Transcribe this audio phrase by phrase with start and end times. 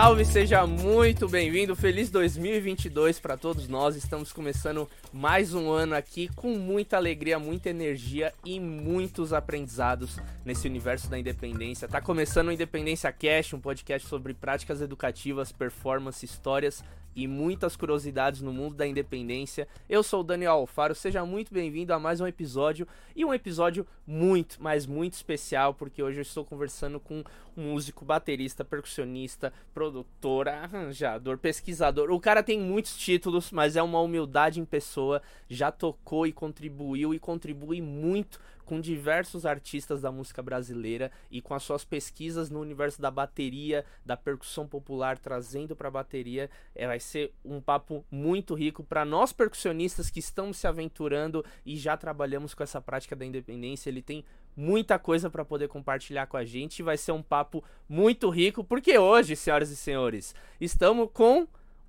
[0.00, 1.74] salve, seja muito bem-vindo.
[1.74, 3.96] Feliz 2022 para todos nós.
[3.96, 10.68] Estamos começando mais um ano aqui com muita alegria, muita energia e muitos aprendizados nesse
[10.68, 11.88] universo da independência.
[11.88, 16.84] Tá começando o Independência Cash, um podcast sobre práticas educativas, performance, histórias
[17.18, 19.66] e muitas curiosidades no mundo da independência.
[19.88, 22.86] Eu sou o Daniel Alfaro, seja muito bem-vindo a mais um episódio
[23.16, 27.24] e um episódio muito, mas muito especial, porque hoje eu estou conversando com
[27.56, 32.12] um músico, baterista, percussionista, produtor, arranjador, pesquisador.
[32.12, 37.12] O cara tem muitos títulos, mas é uma humildade em pessoa, já tocou e contribuiu
[37.12, 42.60] e contribui muito com diversos artistas da música brasileira e com as suas pesquisas no
[42.60, 46.50] universo da bateria, da percussão popular, trazendo para a bateria.
[46.74, 51.78] É, vai ser um papo muito rico para nós percussionistas que estamos se aventurando e
[51.78, 53.88] já trabalhamos com essa prática da independência.
[53.88, 54.22] Ele tem
[54.54, 56.82] muita coisa para poder compartilhar com a gente.
[56.82, 61.48] Vai ser um papo muito rico, porque hoje, senhoras e senhores, estamos com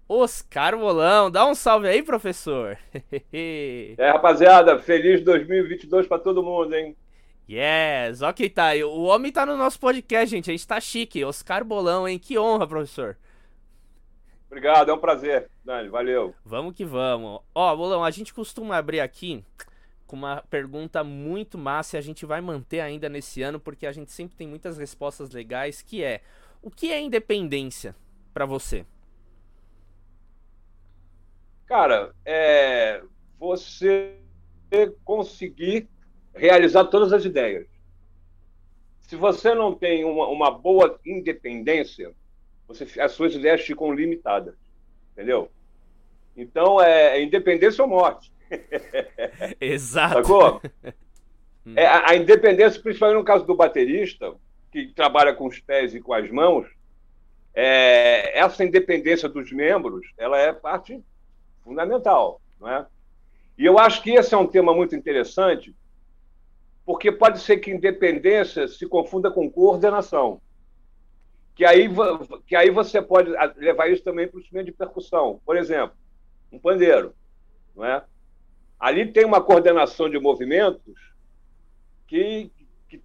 [0.10, 1.30] Oscar Bolão.
[1.30, 2.80] Dá um salve aí, professor.
[3.32, 6.98] é, rapaziada, feliz 2022 para todo mundo, hein?
[7.48, 8.72] Yes, ok, tá.
[8.86, 10.50] O homem tá no nosso podcast, gente.
[10.50, 11.24] A gente tá chique.
[11.24, 12.18] Oscar Bolão, hein?
[12.18, 13.16] Que honra, professor.
[14.48, 15.90] Obrigado, é um prazer, Dani.
[15.90, 16.34] Valeu.
[16.44, 17.42] Vamos que vamos.
[17.54, 19.46] Ó, Bolão, a gente costuma abrir aqui
[20.08, 23.92] com uma pergunta muito massa e a gente vai manter ainda nesse ano, porque a
[23.92, 26.22] gente sempre tem muitas respostas legais, que é:
[26.64, 27.96] o que é independência
[28.34, 28.86] para você?
[31.70, 33.00] Cara, é
[33.40, 34.16] você
[35.06, 35.88] conseguir
[36.34, 37.68] realizar todas as ideias.
[39.02, 42.12] Se você não tem uma, uma boa independência,
[42.68, 44.56] você, as suas ideias ficam limitadas,
[45.14, 45.52] entendeu?
[46.36, 48.34] Então, é, é independência ou morte.
[49.62, 50.16] Exato.
[50.16, 50.62] Sacou?
[51.76, 54.34] É, a, a independência, principalmente no caso do baterista,
[54.72, 56.66] que trabalha com os pés e com as mãos,
[57.54, 61.00] é, essa independência dos membros, ela é parte
[61.70, 62.86] fundamental, não é?
[63.56, 65.76] E eu acho que esse é um tema muito interessante,
[66.84, 70.42] porque pode ser que independência se confunda com coordenação.
[71.54, 71.88] Que aí,
[72.48, 75.40] que aí você pode levar isso também para o instrumento de percussão.
[75.46, 75.96] Por exemplo,
[76.52, 77.14] um pandeiro.
[77.76, 78.04] Não é?
[78.80, 80.96] Ali tem uma coordenação de movimentos
[82.08, 82.50] que,
[82.88, 83.04] que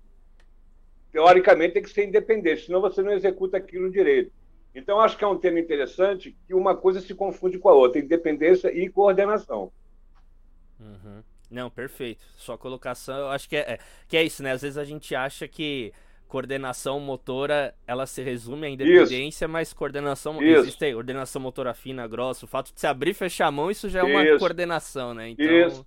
[1.12, 4.32] teoricamente tem que ser independente, senão você não executa aquilo direito.
[4.74, 8.00] Então, acho que é um tema interessante que uma coisa se confunde com a outra,
[8.00, 9.70] independência e coordenação.
[10.80, 11.22] Uhum.
[11.50, 12.24] Não, perfeito.
[12.36, 14.52] Sua colocação, eu acho que é, é, que é isso, né?
[14.52, 15.92] Às vezes a gente acha que
[16.26, 19.48] coordenação motora, ela se resume à independência, isso.
[19.48, 20.62] mas coordenação, isso.
[20.62, 23.70] existe aí, coordenação motora fina, grossa, o fato de se abrir e fechar a mão,
[23.70, 24.38] isso já é uma isso.
[24.38, 25.28] coordenação, né?
[25.28, 25.86] Então, isso.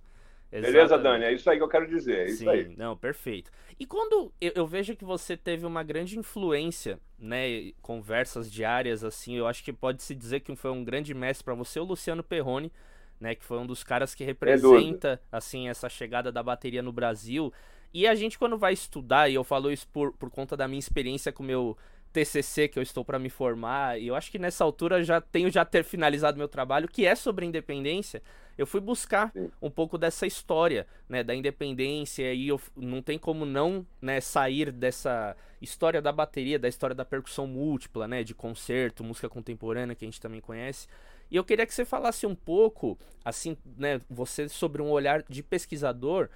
[0.50, 0.72] Exatamente.
[0.72, 1.24] Beleza, Dani?
[1.24, 2.26] É isso aí que eu quero dizer.
[2.26, 2.74] É Sim, aí.
[2.76, 3.50] não, perfeito.
[3.78, 9.36] E quando eu, eu, vejo que você teve uma grande influência, né, conversas diárias, assim,
[9.36, 12.22] eu acho que pode se dizer que foi um grande mestre para você, o Luciano
[12.22, 12.72] Perrone,
[13.20, 17.52] né, que foi um dos caras que representa, assim, essa chegada da bateria no Brasil.
[17.92, 20.78] E a gente, quando vai estudar, e eu falo isso por, por conta da minha
[20.78, 21.76] experiência com o meu
[22.12, 25.50] TCC que eu estou para me formar, e eu acho que nessa altura já tenho
[25.50, 28.22] já ter finalizado meu trabalho, que é sobre independência
[28.58, 29.32] eu fui buscar
[29.62, 34.72] um pouco dessa história, né, da independência e eu, não tem como não, né, sair
[34.72, 40.04] dessa história da bateria, da história da percussão múltipla, né, de concerto, música contemporânea que
[40.04, 40.88] a gente também conhece.
[41.30, 45.40] E eu queria que você falasse um pouco, assim, né, você sobre um olhar de
[45.40, 46.28] pesquisador,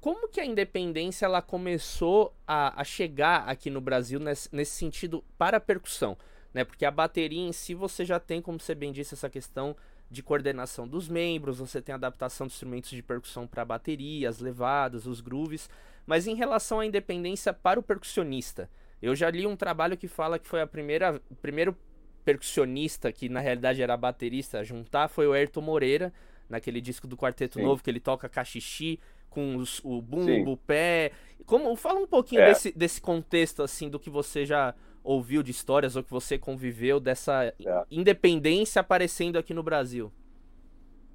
[0.00, 5.24] como que a independência ela começou a, a chegar aqui no Brasil nesse, nesse sentido
[5.36, 6.16] para a percussão,
[6.54, 6.64] né?
[6.64, 9.76] Porque a bateria em si você já tem, como você bem disse, essa questão
[10.10, 15.06] de coordenação dos membros, você tem adaptação de instrumentos de percussão para bateria, as levadas,
[15.06, 15.68] os grooves,
[16.06, 18.70] mas em relação à independência para o percussionista,
[19.02, 21.76] eu já li um trabalho que fala que foi a primeira, o primeiro
[22.24, 26.12] percussionista que na realidade era baterista a juntar foi o Ayrton Moreira,
[26.48, 27.62] naquele disco do Quarteto Sim.
[27.62, 31.12] Novo que ele toca cachixi com os, o bumbo, o pé.
[31.44, 32.48] Como fala um pouquinho é.
[32.48, 34.74] desse, desse contexto assim do que você já
[35.08, 37.84] ouviu de histórias ou que você conviveu dessa é.
[37.90, 40.12] independência aparecendo aqui no Brasil?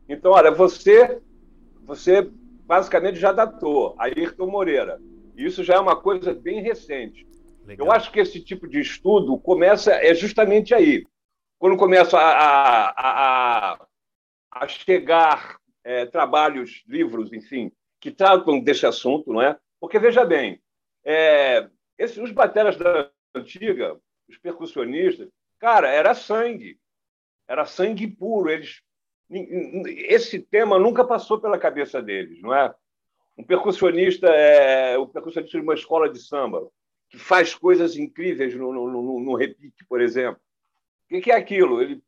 [0.10, 1.22] Então, olha, você,
[1.84, 2.28] você
[2.66, 5.00] basicamente já datou Ayrton Moreira.
[5.38, 7.28] Isso já é uma coisa bem recente.
[7.66, 7.86] Legal.
[7.86, 11.06] Eu acho que esse tipo de estudo começa é justamente aí,
[11.60, 13.88] quando começa a, a, a,
[14.52, 19.56] a chegar é, trabalhos, livros, enfim, que tratam desse assunto, não é?
[19.80, 20.60] Porque veja bem,
[21.06, 26.80] é, esses, os bateras da antiga, os percussionistas, cara, era sangue.
[27.48, 28.50] Era sangue puro.
[28.50, 28.82] Eles,
[29.30, 32.74] esse tema nunca passou pela cabeça deles, não é?
[33.38, 36.70] Um percussionista é o percussionista de uma escola de samba
[37.10, 40.42] que faz coisas incríveis no, no, no, no repique, por exemplo.
[41.12, 41.82] O que é aquilo?
[41.82, 42.02] Ele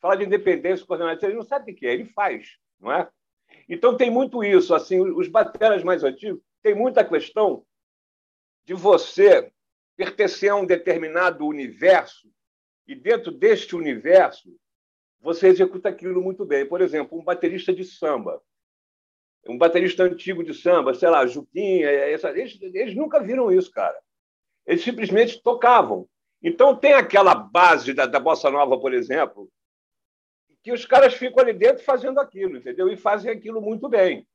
[0.00, 3.08] fala de independência coordenativa, ele não sabe o que é, ele faz, não é?
[3.68, 7.64] Então tem muito isso, assim, os bateras mais antigos tem muita questão
[8.64, 9.52] de você
[9.96, 12.28] pertencer a um determinado universo
[12.86, 14.54] e dentro deste universo
[15.20, 16.66] você executa aquilo muito bem.
[16.66, 18.40] Por exemplo, um baterista de samba,
[19.48, 23.98] um baterista antigo de samba, sei lá, Juquinha, essa, eles, eles nunca viram isso, cara.
[24.66, 26.08] Eles simplesmente tocavam.
[26.42, 29.50] Então tem aquela base da, da bossa nova, por exemplo,
[30.62, 32.88] que os caras ficam ali dentro fazendo aquilo, entendeu?
[32.88, 34.26] E fazem aquilo muito bem.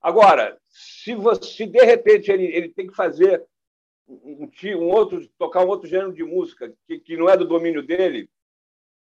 [0.00, 3.44] Agora, se você, se de repente ele, ele tem que fazer
[4.08, 7.82] um, um, outro, tocar um outro gênero de música que, que não é do domínio
[7.82, 8.30] dele,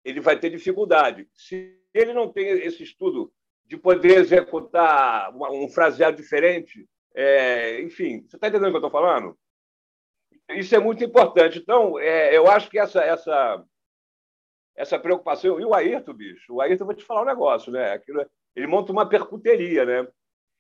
[0.05, 1.29] ele vai ter dificuldade.
[1.35, 3.32] Se ele não tem esse estudo
[3.64, 8.91] de poder executar um fraseado diferente, é, enfim, você está entendendo o que eu estou
[8.91, 9.37] falando?
[10.50, 11.58] Isso é muito importante.
[11.58, 13.64] Então, é, eu acho que essa, essa,
[14.76, 15.58] essa preocupação.
[15.58, 17.93] E o Ayrton, bicho, o Ayrton, eu vou te falar um negócio, né?
[17.93, 18.25] Aquilo,
[18.55, 20.06] ele monta uma percuteria, né?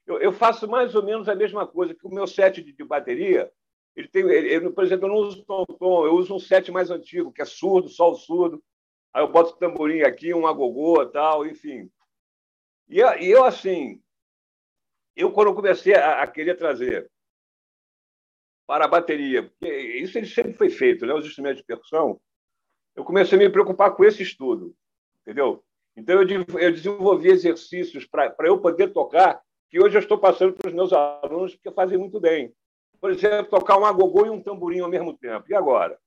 [0.06, 2.84] Eu, eu, faço mais ou menos a mesma coisa que o meu set de, de
[2.84, 3.50] bateria.
[3.96, 6.90] Ele tem, ele, ele, por exemplo, eu não uso tom-tom, eu uso um set mais
[6.90, 8.62] antigo, que é surdo, sol surdo.
[9.12, 11.90] Aí eu boto tamborim aqui, um agogô tal, enfim.
[12.88, 14.02] E, e eu, assim,
[15.16, 17.10] eu quando eu comecei a, a, querer trazer
[18.66, 21.14] para a bateria, porque isso ele sempre foi feito, né?
[21.14, 22.20] os instrumentos de percussão,
[22.94, 24.76] eu comecei a me preocupar com esse estudo,
[25.22, 25.64] entendeu?
[25.96, 29.40] Então eu, eu desenvolvi exercícios para eu poder tocar
[29.70, 32.52] que hoje eu estou passando para os meus alunos que fazem muito bem.
[33.00, 35.46] Por exemplo, tocar um agogô e um tamborim ao mesmo tempo.
[35.48, 35.98] E agora?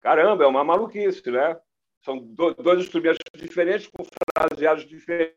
[0.00, 1.60] Caramba, é uma maluquice, né?
[2.02, 4.04] São dois instrumentos diferentes com
[4.36, 5.36] fraseados diferentes.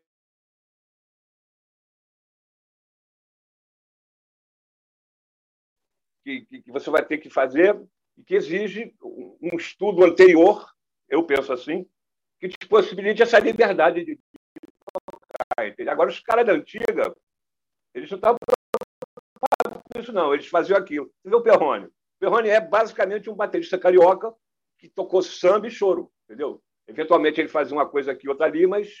[6.24, 7.80] Que, que, você vai ter que fazer
[8.18, 10.70] e que exige um estudo anterior,
[11.08, 11.88] eu penso assim,
[12.38, 14.20] que te possibilite essa liberdade de,
[15.90, 17.14] Agora, os caras da antiga,
[17.94, 18.38] eles não estavam
[20.08, 20.32] isso, não.
[20.32, 21.10] Eles faziam aquilo.
[21.22, 21.86] Você vê o Perrone.
[21.86, 24.34] O Perrone é basicamente um baterista carioca
[24.78, 26.62] que tocou samba e choro, entendeu?
[26.86, 28.92] Eventualmente ele fazia uma coisa aqui, outra ali, mas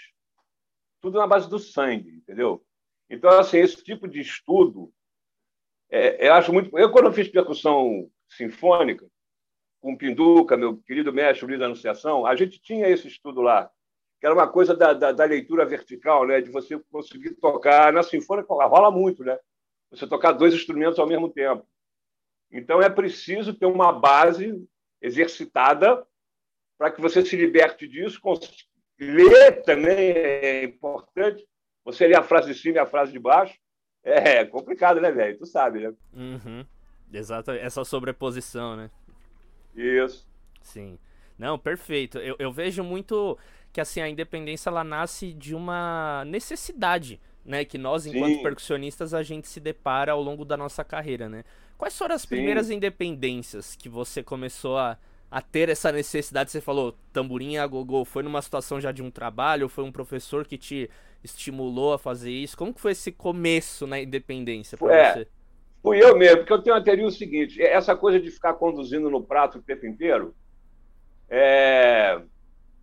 [1.00, 2.64] tudo na base do sangue, entendeu?
[3.08, 4.92] Então, assim, esse tipo de estudo,
[5.90, 6.76] é, eu acho muito.
[6.78, 9.06] Eu, quando eu fiz percussão sinfônica,
[9.80, 13.70] com o Pinduca, meu querido mestre Luiz da Anunciação, a gente tinha esse estudo lá
[14.20, 16.40] que era uma coisa da, da, da, leitura vertical, né?
[16.40, 17.92] de você conseguir tocar.
[17.92, 19.38] Na sinfônica rola muito, né?
[19.90, 21.66] Você tocar dois instrumentos ao mesmo tempo.
[22.50, 24.66] Então é preciso ter uma base
[25.00, 26.06] exercitada
[26.76, 28.20] para que você se liberte disso.
[28.98, 31.46] Ler também é importante.
[31.84, 33.58] Você lê a frase de cima e a frase de baixo.
[34.02, 35.38] É complicado, né, velho?
[35.38, 35.94] Tu sabe, né?
[36.12, 36.64] Uhum.
[37.12, 38.90] Exato, essa sobreposição, né?
[39.74, 40.26] Isso.
[40.62, 40.98] Sim.
[41.38, 42.18] Não, perfeito.
[42.18, 43.38] Eu, eu vejo muito
[43.72, 48.42] que assim a independência ela nasce de uma necessidade, né, que nós enquanto Sim.
[48.42, 51.44] percussionistas a gente se depara ao longo da nossa carreira, né?
[51.76, 52.28] Quais foram as Sim.
[52.28, 54.98] primeiras independências que você começou a,
[55.30, 56.50] a ter essa necessidade?
[56.50, 60.46] Você falou, tamborim a gogô, foi numa situação já de um trabalho, foi um professor
[60.46, 60.90] que te
[61.22, 62.56] estimulou a fazer isso?
[62.56, 65.28] Como que foi esse começo na independência para é, você?
[65.82, 69.08] Fui eu mesmo, porque eu tenho uma teoria o seguinte, essa coisa de ficar conduzindo
[69.08, 70.34] no prato o tempo inteiro,
[71.28, 72.20] é,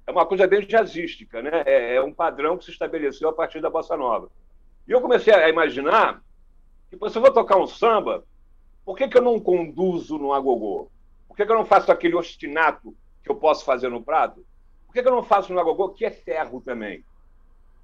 [0.07, 1.63] é uma coisa bem jazzística, né?
[1.65, 4.29] É, é, um padrão que se estabeleceu a partir da bossa nova.
[4.88, 6.22] E eu comecei a imaginar
[6.89, 8.24] que se eu vou tocar um samba,
[8.86, 10.89] por que, que eu não conduzo no agogô?
[11.27, 14.46] Por que, que eu não faço aquele ostinato que eu posso fazer no prato?
[14.86, 17.04] Por que, que eu não faço no agogô, que é ferro também?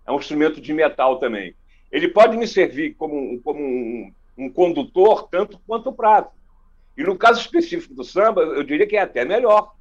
[0.05, 1.55] É um instrumento de metal também.
[1.91, 6.31] Ele pode me servir como, como um, um condutor tanto quanto o prato.
[6.97, 9.73] E no caso específico do samba, eu diria que é até melhor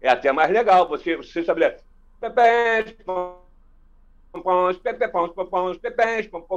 [0.00, 0.88] é até mais legal.
[0.88, 1.84] Você, você estabelece.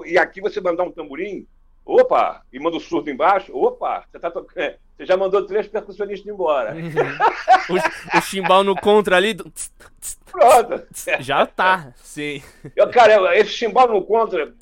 [0.06, 1.48] E aqui você mandar um tamborim,
[1.86, 6.32] opa, e manda o surdo embaixo, opa, você, tá é, você já mandou três percussionistas
[6.32, 6.76] embora.
[6.76, 8.18] Uhum.
[8.18, 9.36] o, chimbal no contra ali.
[9.36, 10.88] Pronto.
[11.20, 12.42] Já tá, sim.
[12.76, 14.54] Eu, cara, esse chimbal no contra,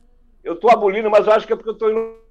[0.44, 2.28] eu tô abolindo, mas eu acho que é porque eu tô indo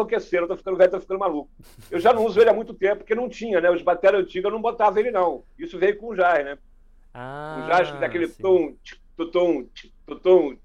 [0.00, 1.50] enlouqueceram, tô ficando velho, tô ficando maluco.
[1.90, 3.70] Eu já não uso ele há muito tempo, porque não tinha, né?
[3.70, 5.44] Os baterias antigos eu não botava ele, não.
[5.58, 6.58] Isso veio com o jazz, né?
[7.12, 8.74] Ah, o jazz, daquele tom,
[9.16, 9.66] tom, tom,
[10.16, 10.56] tom,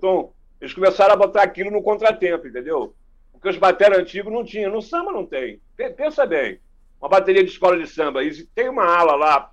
[0.00, 2.94] tom, eles começaram a botar aquilo no contratempo, entendeu?
[3.32, 4.70] Porque os baterias antigos não tinham.
[4.70, 5.60] No samba não tem.
[5.96, 6.60] Pensa bem.
[7.00, 8.20] Uma bateria de escola de samba,
[8.54, 9.50] tem uma ala lá,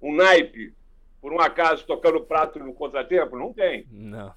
[0.00, 0.72] um naipe,
[1.20, 3.36] por um acaso, tocando prato no contratempo?
[3.36, 3.86] Não tem.
[3.90, 4.32] Não.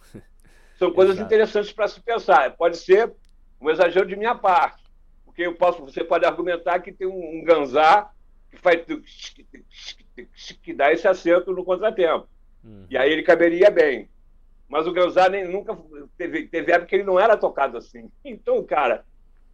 [0.78, 1.28] São coisas Exato.
[1.28, 2.56] interessantes para se pensar.
[2.58, 3.14] Pode ser
[3.62, 4.84] um exagero de minha parte,
[5.24, 8.10] porque eu posso, você pode argumentar que tem um, um ganzá,
[8.50, 8.84] que faz
[10.62, 12.28] que dá esse acento no contratempo.
[12.64, 12.86] Uhum.
[12.90, 14.10] E aí ele caberia bem.
[14.68, 15.78] Mas o Granzar nem nunca
[16.18, 18.10] teve, teve época que ele não era tocado assim.
[18.26, 19.06] Então, cara,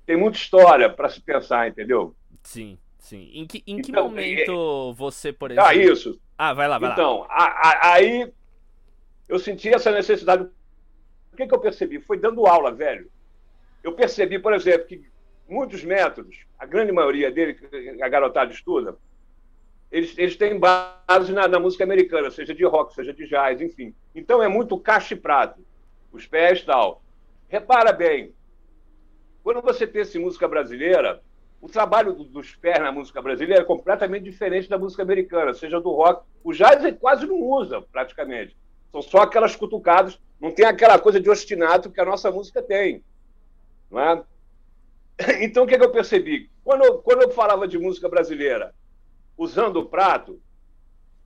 [0.05, 2.15] tem muita história para se pensar, entendeu?
[2.43, 3.29] Sim, sim.
[3.33, 4.93] Em que, em que então, momento é...
[4.95, 5.69] você, por ah, exemplo.
[5.69, 6.21] Ah, isso.
[6.37, 7.25] Ah, vai lá, vai então, lá.
[7.25, 8.33] Então, aí
[9.27, 10.43] eu senti essa necessidade.
[11.31, 11.99] O que, que eu percebi?
[11.99, 13.09] Foi dando aula, velho.
[13.83, 15.05] Eu percebi, por exemplo, que
[15.47, 17.57] muitos métodos, a grande maioria dele,
[18.01, 18.97] a garotada estuda,
[19.91, 23.93] eles, eles têm base na, na, música americana, seja de rock, seja de jazz, enfim.
[24.15, 25.59] Então é muito caixa e prato,
[26.11, 27.03] os pés tal.
[27.49, 28.33] Repara bem,
[29.43, 31.21] quando você pensa em música brasileira,
[31.59, 35.91] o trabalho dos pés na música brasileira é completamente diferente da música americana, seja do
[35.91, 36.25] rock.
[36.41, 38.55] O jazz quase não usa, praticamente.
[38.91, 43.03] São só aquelas cutucadas, não tem aquela coisa de ostinato que a nossa música tem.
[43.89, 44.23] Não é?
[45.41, 46.49] Então, o que, é que eu percebi?
[46.63, 48.73] Quando quando eu falava de música brasileira,
[49.37, 50.39] usando o prato,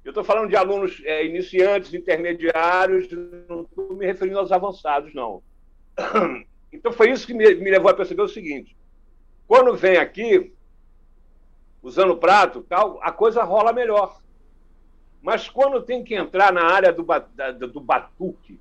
[0.03, 3.09] eu estou falando de alunos é, iniciantes, intermediários,
[3.49, 5.41] não estou me referindo aos avançados, não.
[6.73, 8.75] Então foi isso que me, me levou a perceber o seguinte:
[9.47, 10.53] quando vem aqui,
[11.81, 14.19] usando o prato, tal, a coisa rola melhor.
[15.21, 18.59] Mas quando tem que entrar na área do, da, do batuque,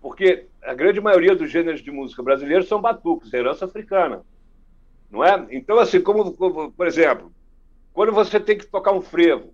[0.00, 4.24] porque a grande maioria dos gêneros de música brasileiros são batuques, herança africana.
[5.10, 5.46] Não é?
[5.50, 7.32] Então, assim, como, como por exemplo,
[7.98, 9.52] quando você tem que tocar um frevo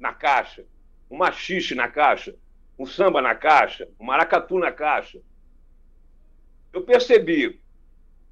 [0.00, 0.64] na caixa,
[1.08, 2.34] um machixe na caixa,
[2.76, 5.20] um samba na caixa, um maracatu na caixa,
[6.72, 7.62] eu percebi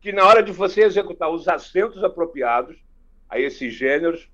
[0.00, 2.76] que na hora de você executar os acentos apropriados
[3.28, 4.28] a esses gêneros,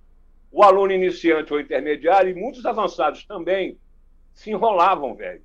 [0.51, 3.79] o aluno iniciante ou intermediário e muitos avançados também
[4.33, 5.45] se enrolavam, velho.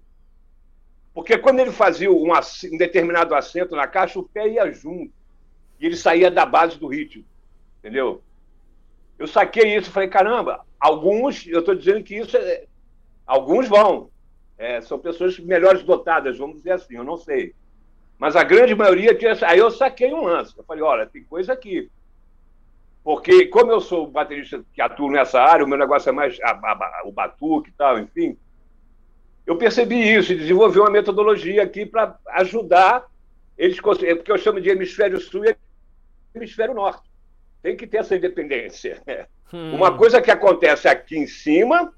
[1.13, 5.13] Porque quando ele fazia um, um determinado acento na caixa, o pé ia junto.
[5.77, 7.25] E ele saía da base do ritmo.
[7.79, 8.24] Entendeu?
[9.17, 12.65] Eu saquei isso falei, caramba, alguns, eu estou dizendo que isso é.
[13.25, 14.09] Alguns vão.
[14.57, 17.53] É, são pessoas melhores dotadas, vamos dizer assim, eu não sei.
[18.17, 19.38] Mas a grande maioria tinha.
[19.43, 20.57] Aí eu saquei um lance.
[20.57, 21.89] Eu falei, olha, tem coisa aqui.
[23.03, 26.51] Porque, como eu sou baterista que atuo nessa área, o meu negócio é mais a,
[26.51, 28.38] a, o batuque e tal, enfim.
[29.45, 33.05] Eu percebi isso e desenvolvi uma metodologia aqui para ajudar
[33.57, 35.55] eles, porque eu chamo de hemisfério sul e
[36.36, 37.06] hemisfério norte.
[37.67, 39.01] Tem que ter essa independência.
[39.53, 39.75] Hum.
[39.75, 41.93] Uma coisa que acontece aqui em cima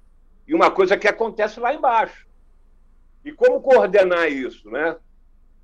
[0.48, 2.28] e uma coisa que acontece lá embaixo.
[3.26, 4.96] E como coordenar isso, né?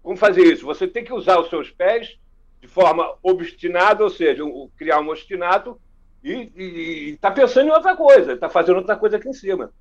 [0.02, 0.66] Como fazer isso?
[0.66, 2.18] Você tem que usar os seus pés
[2.60, 4.42] de forma obstinada, ou seja,
[4.76, 5.80] criar um ostinato
[6.24, 9.72] e está pensando em outra coisa, está fazendo outra coisa aqui em cima.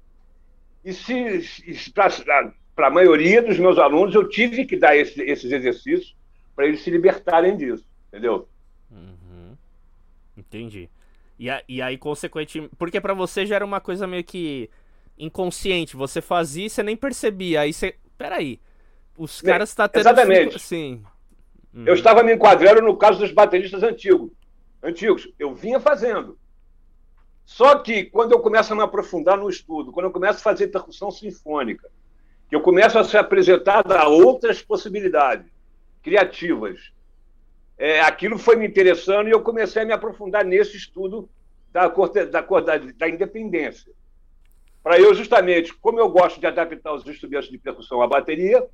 [0.84, 5.50] E se, se para a maioria dos meus alunos, eu tive que dar esse, esses
[5.50, 6.14] exercícios
[6.54, 8.46] para eles se libertarem disso, entendeu?
[8.90, 9.23] Uhum.
[10.36, 10.88] Entendi.
[11.38, 12.74] E, a, e aí, consequentemente.
[12.76, 14.70] Porque para você já era uma coisa meio que
[15.18, 15.96] inconsciente.
[15.96, 17.62] Você fazia e você nem percebia.
[17.62, 17.96] Aí você.
[18.16, 18.60] Peraí.
[19.16, 20.00] Os caras estão tá.
[20.00, 20.58] Exatamente.
[20.58, 21.02] Sim.
[21.72, 21.84] Uhum.
[21.86, 24.30] Eu estava me enquadrando no caso dos bateristas antigos.
[24.82, 25.28] Antigos.
[25.38, 26.38] Eu vinha fazendo.
[27.44, 30.68] Só que quando eu começo a me aprofundar no estudo, quando eu começo a fazer
[30.68, 31.90] percussão sinfônica,
[32.48, 35.50] que eu começo a ser apresentado a outras possibilidades
[36.02, 36.92] criativas,
[37.76, 41.28] é, aquilo foi me interessando e eu comecei a me aprofundar nesse estudo
[41.72, 43.92] da, da, da, da independência.
[44.82, 48.64] Para eu, justamente, como eu gosto de adaptar os instrumentos de percussão à bateria,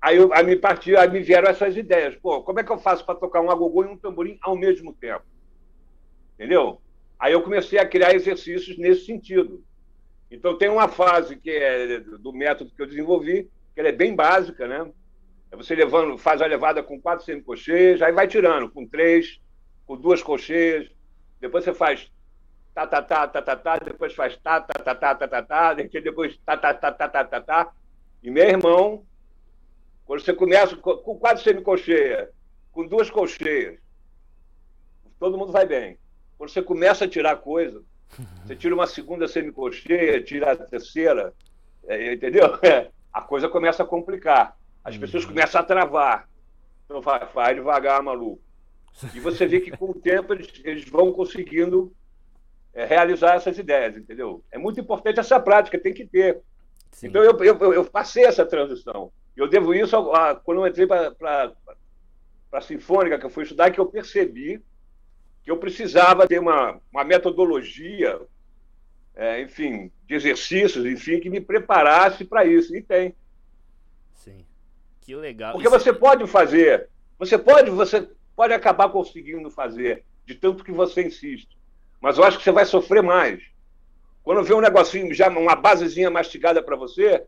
[0.00, 2.14] aí eu, a me partir, a me vieram essas ideias.
[2.16, 4.92] Pô, como é que eu faço para tocar um agogô e um tamborim ao mesmo
[4.92, 5.24] tempo?
[6.34, 6.80] Entendeu?
[7.18, 9.64] Aí eu comecei a criar exercícios nesse sentido.
[10.30, 14.14] Então tem uma fase que é do método que eu desenvolvi, que ela é bem
[14.14, 14.90] básica, né?
[15.50, 19.40] É você levando, faz a levada com quatro semicocheias, aí vai tirando com três,
[19.86, 20.90] com duas cocheias,
[21.40, 22.10] depois você faz
[22.74, 25.74] tá tá tá tá tá tá, depois faz tá tá tá tá tá tá tá,
[25.74, 27.72] depois tá tá tá tá tá tá tá.
[28.22, 29.04] E meu irmão,
[30.04, 32.28] quando você começa com quatro semicocheias,
[32.72, 33.78] com duas colcheias,
[35.18, 35.98] todo mundo vai bem.
[36.36, 37.82] Quando você começa a tirar coisa,
[38.44, 41.32] você tira uma segunda semicocheia, tira a terceira,
[41.86, 42.46] é, entendeu?
[42.62, 44.56] É, a coisa começa a complicar.
[44.86, 45.00] As uhum.
[45.00, 46.28] pessoas começam a travar.
[46.84, 48.40] Então vai, vai devagar, maluco.
[49.12, 51.92] E você vê que com o tempo eles, eles vão conseguindo
[52.72, 54.44] é, realizar essas ideias, entendeu?
[54.52, 56.40] É muito importante essa prática, tem que ter.
[56.92, 57.08] Sim.
[57.08, 59.10] Então eu, eu, eu, passei essa transição.
[59.36, 61.52] Eu devo isso a, a, quando eu entrei para
[62.52, 64.62] a Sinfônica, que eu fui estudar, que eu percebi
[65.42, 68.20] que eu precisava ter uma, uma metodologia,
[69.14, 72.74] é, enfim, de exercícios, enfim, que me preparasse para isso.
[72.74, 73.14] E tem.
[75.06, 75.52] Que legal.
[75.52, 75.78] Porque isso...
[75.78, 81.56] você pode fazer, você pode, você pode acabar conseguindo fazer, de tanto que você insiste.
[82.00, 83.40] Mas eu acho que você vai sofrer mais.
[84.24, 87.24] Quando vê um negocinho, já uma basezinha mastigada para você,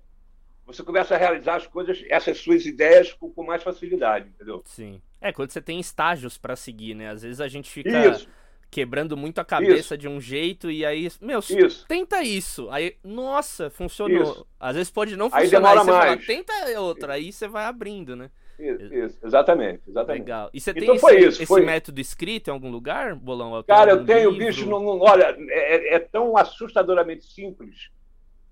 [0.66, 4.60] você começa a realizar as coisas, essas suas ideias com, com mais facilidade, entendeu?
[4.66, 5.00] Sim.
[5.20, 7.10] É, quando você tem estágios para seguir, né?
[7.10, 8.28] Às vezes a gente fica isso.
[8.70, 9.98] Quebrando muito a cabeça isso.
[9.98, 11.86] de um jeito e aí, meu, isso.
[11.86, 12.68] tenta isso.
[12.70, 14.22] Aí, nossa, funcionou.
[14.22, 14.46] Isso.
[14.58, 15.44] Às vezes pode não funcionar.
[15.44, 16.26] Aí demora aí você mais.
[16.26, 18.30] Fala, tenta outra, aí você vai abrindo, né?
[18.58, 20.22] Isso, exatamente, exatamente.
[20.22, 20.50] Legal.
[20.52, 21.64] E você então tem esse, isso, esse foi...
[21.64, 23.62] método escrito em algum lugar, Bolão?
[23.62, 24.46] Cara, eu tenho, livro?
[24.46, 27.88] bicho, não, não, olha, é, é, tão assustadoramente simples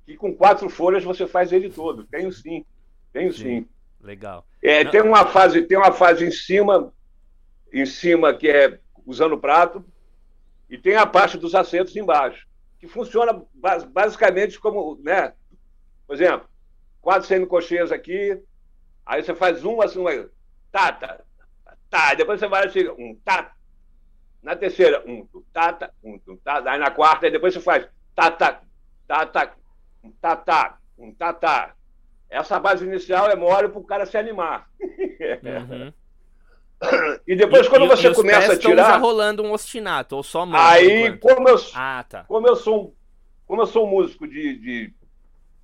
[0.04, 2.04] que com quatro folhas você faz ele todo.
[2.04, 2.64] Tenho sim,
[3.12, 3.42] tenho sim.
[3.42, 3.68] sim.
[4.00, 4.46] Legal.
[4.62, 6.92] É, tem uma fase, tem uma fase em cima,
[7.72, 9.84] em cima que é usando o prato,
[10.68, 12.46] e tem a parte dos acentos embaixo,
[12.78, 13.42] que funciona
[13.86, 15.32] basicamente como, né?
[16.06, 16.48] Por exemplo,
[17.00, 18.40] quatro semicocheias aqui,
[19.06, 20.10] Aí você faz um assim, uma,
[20.72, 21.20] tá, tá,
[21.88, 22.14] tá.
[22.14, 23.52] Depois você vai assim, um tá.
[24.42, 26.62] Na terceira, um tá, tá, um tá.
[26.70, 28.62] Aí na quarta, depois você faz tá, tá,
[30.02, 31.74] um tá, um tá.
[32.28, 34.68] Essa base inicial é mole para o cara se animar.
[34.80, 35.92] Uhum.
[37.26, 38.90] E depois, e, quando você começa a tirar.
[38.90, 40.60] já rolando um ostinato, ou só mão.
[40.60, 42.24] Aí, como eu, ah, tá.
[42.24, 42.92] como eu sou um,
[43.46, 44.94] como eu sou um músico de, de,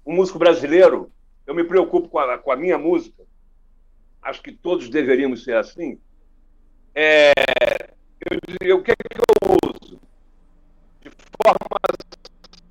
[0.06, 1.12] um músico brasileiro,
[1.46, 3.22] eu me preocupo com a, com a minha música
[4.22, 5.98] acho que todos deveríamos ser assim,
[6.94, 7.32] é,
[8.30, 10.00] eu o que, é que eu uso?
[11.00, 11.10] De
[11.42, 11.78] forma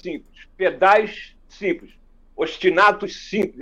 [0.02, 1.92] simples, pedais simples,
[2.36, 3.60] ostinatos simples,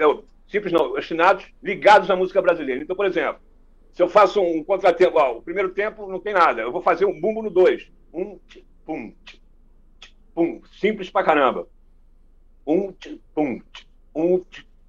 [0.47, 2.83] simples não, ostinatos ligados à música brasileira.
[2.83, 3.41] Então, por exemplo,
[3.99, 7.03] se eu faço um contratempo, ó, o primeiro tempo não tem nada, eu vou fazer
[7.03, 9.41] um bumbo no dois, um, tch, pum, tch,
[9.99, 11.67] tch, pum, simples pra caramba.
[12.65, 12.93] Um,
[13.35, 13.59] pum,
[14.15, 14.41] um,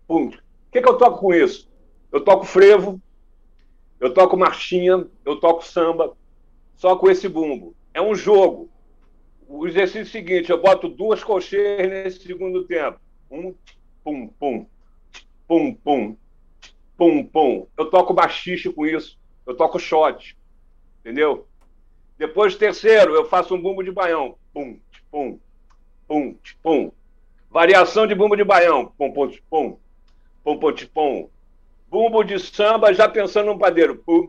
[0.07, 0.29] pum.
[0.29, 0.31] O
[0.71, 1.69] que, que eu toco com isso?
[2.13, 3.03] Eu toco frevo,
[3.99, 6.17] eu toco marchinha, eu toco samba,
[6.77, 7.75] só com esse bumbo.
[7.93, 8.71] É um jogo.
[9.49, 13.01] O exercício é seguinte: eu boto duas colcheias nesse segundo tempo.
[13.29, 13.53] Um,
[14.05, 14.67] pum, pum,
[15.49, 16.17] pum, pum,
[17.01, 17.67] pum, pum.
[17.79, 19.19] Eu toco baixista com isso.
[19.47, 20.37] Eu toco shot.
[21.01, 21.47] Entendeu?
[22.19, 24.37] Depois, terceiro, eu faço um bumbo de baião.
[24.53, 24.79] Pum,
[25.11, 25.41] pum,
[26.07, 26.93] pum, pum.
[27.51, 28.93] Variação de bumbo de baião.
[28.99, 29.79] Pum, pum, pum,
[30.45, 31.29] pum, pum, pum.
[31.89, 33.97] Bumbo de samba, já pensando num padeiro.
[33.97, 34.29] Pum,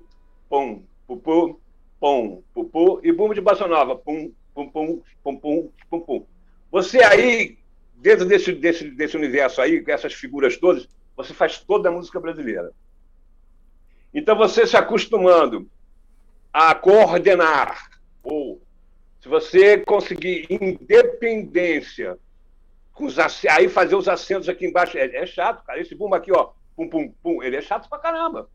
[0.49, 1.57] pum, pum, pum,
[1.99, 2.99] pum, pum, pum.
[3.03, 3.97] E bumbo de bossa nova.
[3.97, 6.25] Pum, pum, pum, pum, pum, pum, pum.
[6.71, 7.57] Você aí,
[7.97, 10.87] dentro desse, desse, desse universo aí, com essas figuras todas,
[11.23, 12.71] você faz toda a música brasileira.
[14.13, 15.69] Então, você se acostumando
[16.51, 17.89] a coordenar,
[18.23, 18.61] ou
[19.21, 22.17] se você conseguir independência,
[22.93, 25.79] com os, aí fazer os acentos aqui embaixo, é, é chato, cara.
[25.79, 28.49] Esse bumbo aqui, ó, pum, pum, pum, ele é chato pra caramba.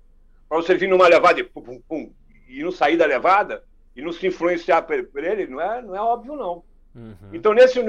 [0.48, 2.12] Pra você vir numa levada e pum, pum, pum,
[2.48, 6.00] e não sair da levada e não se influenciar por ele, não é, não é
[6.00, 6.62] óbvio, não.
[6.94, 7.30] Uhum.
[7.32, 7.80] Então, nesse,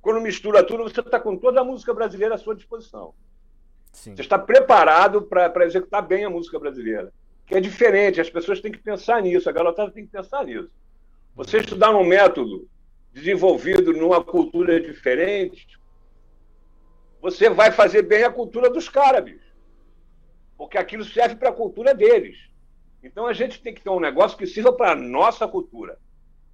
[0.00, 3.14] quando mistura tudo, você está com toda a música brasileira à sua disposição.
[3.92, 4.16] Sim.
[4.16, 7.12] Você está preparado para executar bem a música brasileira.
[7.46, 10.70] Que é diferente, as pessoas têm que pensar nisso, a garotada tem que pensar nisso.
[11.34, 12.68] Você estudar um método
[13.12, 15.78] desenvolvido numa cultura diferente,
[17.20, 19.30] você vai fazer bem a cultura dos caras.
[20.56, 22.36] Porque aquilo serve para a cultura deles.
[23.02, 25.98] Então a gente tem que ter um negócio que sirva para a nossa cultura.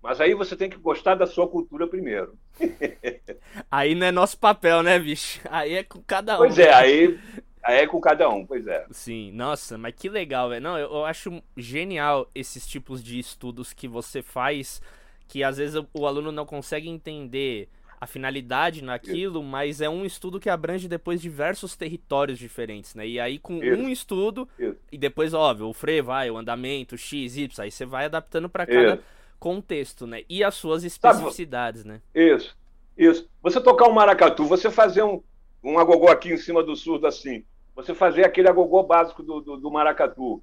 [0.02, 2.38] Mas aí você tem que gostar da sua cultura primeiro.
[3.70, 5.40] aí não é nosso papel, né, bicho?
[5.50, 6.38] Aí é com cada um.
[6.38, 7.18] Pois é, aí,
[7.62, 8.87] aí é com cada um, pois é.
[8.90, 10.62] Sim, nossa, mas que legal, velho.
[10.62, 14.80] Não, eu, eu acho genial esses tipos de estudos que você faz,
[15.26, 17.68] que às vezes o, o aluno não consegue entender
[18.00, 19.48] a finalidade naquilo, Isso.
[19.48, 23.04] mas é um estudo que abrange depois diversos territórios diferentes, né?
[23.04, 23.82] E aí com Isso.
[23.82, 24.76] um estudo Isso.
[24.92, 28.48] e depois, óbvio, o freio vai, o andamento, o X, Y, aí você vai adaptando
[28.48, 29.02] para cada
[29.38, 30.22] contexto, né?
[30.29, 32.03] E as suas especificidades, Sabe, né?
[32.14, 32.57] Isso.
[32.96, 33.29] Isso.
[33.42, 35.22] Você tocar um maracatu, você fazer um,
[35.62, 39.57] um agogô aqui em cima do surdo assim, você fazer aquele agogô básico do, do,
[39.57, 40.42] do maracatu.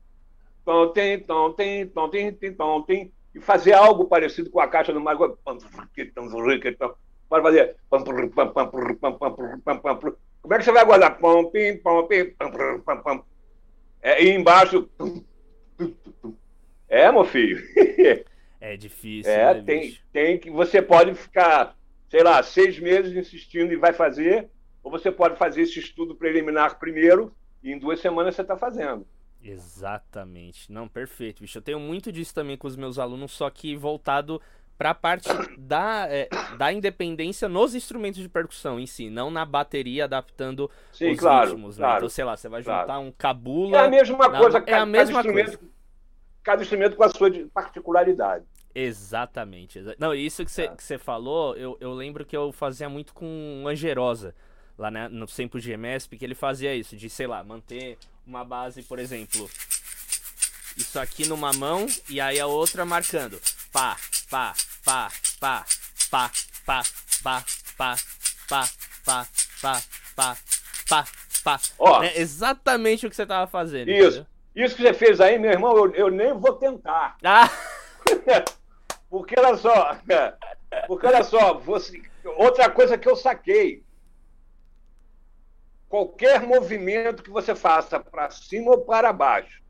[0.63, 4.67] Tom, tem, tom, tem, tom, tem, tem, tom, tem, e fazer algo parecido com a
[4.67, 5.63] caixa do maracatu pode
[7.43, 7.67] fazer.
[10.41, 11.17] Como é que você vai guardar?
[11.17, 13.23] Pam, pim, pam, pim, pam, pam, pam.
[14.01, 14.87] É, e embaixo.
[16.87, 17.61] É, meu filho.
[18.65, 19.31] É difícil.
[19.31, 20.49] É, né, tem, tem que.
[20.49, 21.77] Você pode ficar,
[22.09, 24.49] sei lá, seis meses insistindo e vai fazer,
[24.83, 29.05] ou você pode fazer esse estudo preliminar primeiro e em duas semanas você está fazendo.
[29.43, 30.71] Exatamente.
[30.71, 31.59] Não, perfeito, bicho.
[31.59, 34.41] Eu tenho muito disso também com os meus alunos, só que voltado
[34.75, 39.45] para a parte da, é, da independência nos instrumentos de percussão em si, não na
[39.45, 41.97] bateria adaptando Sim, os claro, ritmos, né?
[41.97, 43.01] Então, sei lá, você vai juntar claro.
[43.01, 43.77] um cabula.
[43.77, 44.39] É a mesma na...
[44.39, 45.59] coisa, é a mesma coisa.
[46.41, 48.43] Cada instrumento com a sua particularidade.
[48.75, 49.81] Exatamente.
[49.97, 50.75] Não, isso que você é.
[50.75, 54.35] que falou, eu, eu lembro que eu fazia muito com Angerosa,
[54.77, 58.43] lá né, no tempo de MSP, que ele fazia isso, de, sei lá, manter uma
[58.43, 59.49] base, por exemplo,
[60.77, 63.39] isso aqui numa mão e aí a outra marcando.
[63.71, 63.95] Pá,
[64.29, 65.09] pá, pá,
[65.39, 65.63] pá,
[66.11, 66.31] pá,
[66.65, 66.83] pá,
[67.23, 67.43] pá,
[67.77, 67.95] pá,
[68.49, 68.67] pá,
[69.05, 69.27] pá,
[69.61, 69.81] pá,
[70.15, 70.37] pá,
[70.89, 71.07] pá,
[71.43, 71.59] pá.
[71.79, 73.89] Ó, é exatamente o que você tava fazendo.
[73.89, 74.07] Isso.
[74.07, 74.25] Entendeu?
[74.55, 77.17] Isso que você fez aí, meu irmão, eu, eu nem vou tentar.
[77.23, 77.49] Ah!
[79.15, 79.97] Porque olha só,
[80.87, 82.01] porque olha só, você,
[82.35, 83.81] outra coisa que eu saquei.
[85.87, 89.63] Qualquer movimento que você faça para cima ou para baixo,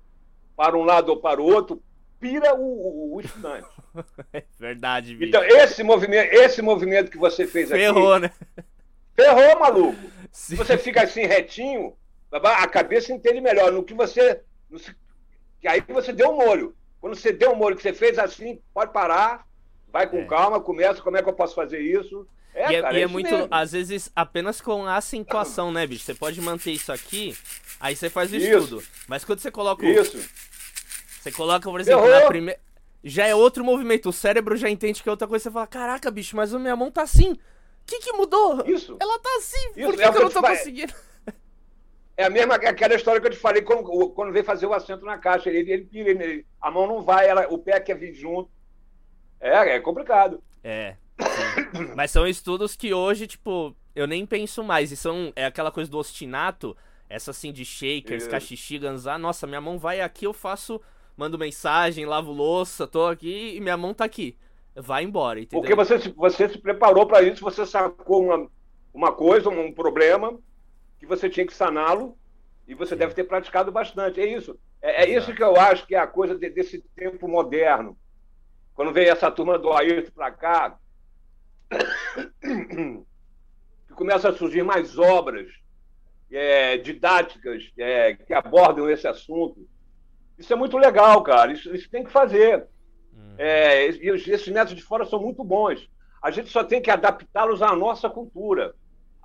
[0.57, 1.79] para um lado ou para o outro,
[2.19, 3.67] pira o, o, o estudante.
[4.33, 5.29] É verdade, bicho.
[5.29, 7.81] Então, esse movimento, esse movimento que você fez aqui.
[7.81, 8.31] Ferrou, né?
[9.13, 9.99] Ferrou, maluco.
[10.33, 10.55] Sim.
[10.55, 11.95] Você fica assim retinho,
[12.31, 13.71] a cabeça entende melhor.
[13.71, 14.41] No que você.
[14.69, 14.79] No,
[15.61, 16.75] que aí você deu um molho.
[17.05, 19.45] Quando você deu um molho que você fez assim, pode parar,
[19.93, 20.25] vai com é.
[20.25, 22.27] calma, começa, como é que eu posso fazer isso?
[22.51, 23.47] É, e é, cara, e é, é muito, mesmo.
[23.51, 26.03] às vezes, apenas com acentuação, né, bicho?
[26.03, 27.37] Você pode manter isso aqui,
[27.79, 28.47] aí você faz o isso.
[28.47, 28.83] estudo.
[29.07, 30.17] Mas quando você coloca Isso.
[31.21, 32.21] Você coloca, por exemplo, Errou.
[32.21, 32.59] na primeira.
[33.03, 34.09] Já é outro movimento.
[34.09, 35.43] O cérebro já entende que é outra coisa.
[35.43, 37.33] Você fala, caraca, bicho, mas a minha mão tá assim.
[37.33, 37.37] O
[37.85, 38.65] que que mudou?
[38.65, 38.97] Isso.
[38.99, 39.69] Ela tá assim.
[39.75, 39.85] Isso.
[39.85, 40.93] Por que, é que eu não tô conseguindo?
[42.17, 45.03] É a mesma aquela história que eu te falei quando, quando veio fazer o assento
[45.05, 45.49] na caixa.
[45.49, 48.49] Ele, ele pira, ele, a mão não vai, ela, o pé quer vir junto.
[49.39, 50.41] É, é complicado.
[50.63, 50.95] É.
[51.95, 54.91] Mas são estudos que hoje, tipo, eu nem penso mais.
[54.91, 55.31] E são.
[55.35, 56.75] É aquela coisa do ostinato,
[57.09, 59.17] essa assim de shakers, caxixi, ganzá.
[59.17, 60.81] Nossa, minha mão vai aqui, eu faço.
[61.17, 64.37] Mando mensagem, lavo louça, tô aqui e minha mão tá aqui.
[64.75, 65.61] Vai embora, entendeu?
[65.61, 68.51] Porque você, você se preparou para isso, você sacou uma,
[68.93, 70.37] uma coisa, um problema,
[71.05, 72.17] que você tinha que saná-lo
[72.67, 72.99] e você Sim.
[72.99, 74.19] deve ter praticado bastante.
[74.19, 74.59] É isso.
[74.81, 77.97] É, é isso que eu acho que é a coisa de, desse tempo moderno.
[78.73, 80.77] Quando veio essa turma do Ayrton para cá,
[82.41, 85.47] que começa a surgir mais obras
[86.31, 89.67] é, didáticas é, que abordam esse assunto.
[90.37, 91.53] Isso é muito legal, cara.
[91.53, 92.67] Isso, isso tem que fazer.
[93.13, 93.35] Hum.
[93.37, 95.89] É, e esses métodos de fora são muito bons.
[96.21, 98.73] A gente só tem que adaptá-los à nossa cultura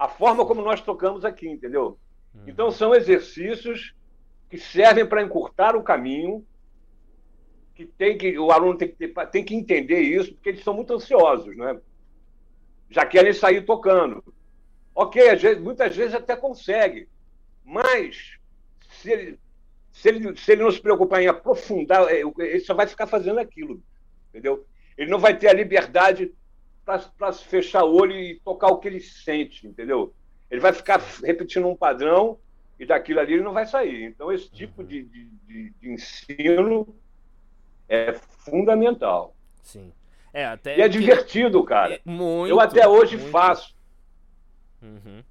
[0.00, 1.98] a forma como nós tocamos aqui, entendeu?
[2.34, 2.44] Uhum.
[2.46, 3.94] Então são exercícios
[4.48, 6.42] que servem para encurtar o caminho,
[7.74, 10.72] que tem que o aluno tem que, ter, tem que entender isso, porque eles são
[10.72, 11.78] muito ansiosos, né?
[12.88, 14.24] Já querem sair tocando.
[14.94, 17.06] Ok, vezes, muitas vezes até consegue,
[17.62, 18.38] mas
[18.88, 19.38] se ele,
[19.92, 23.38] se ele, se ele não se preocupar em aprofundar, é, ele só vai ficar fazendo
[23.38, 23.82] aquilo,
[24.30, 24.66] entendeu?
[24.96, 26.32] Ele não vai ter a liberdade
[26.98, 30.14] para fechar o olho e tocar o que ele sente, entendeu?
[30.50, 32.38] Ele vai ficar repetindo um padrão
[32.78, 34.04] e daquilo ali ele não vai sair.
[34.04, 36.94] Então, esse tipo de, de, de, ensino
[37.88, 39.36] é fundamental.
[39.62, 39.92] Sim.
[40.32, 41.94] É, até e é divertido, cara.
[41.94, 43.30] É muito, Eu até hoje muito.
[43.30, 43.74] faço.
[44.80, 45.22] Uhum.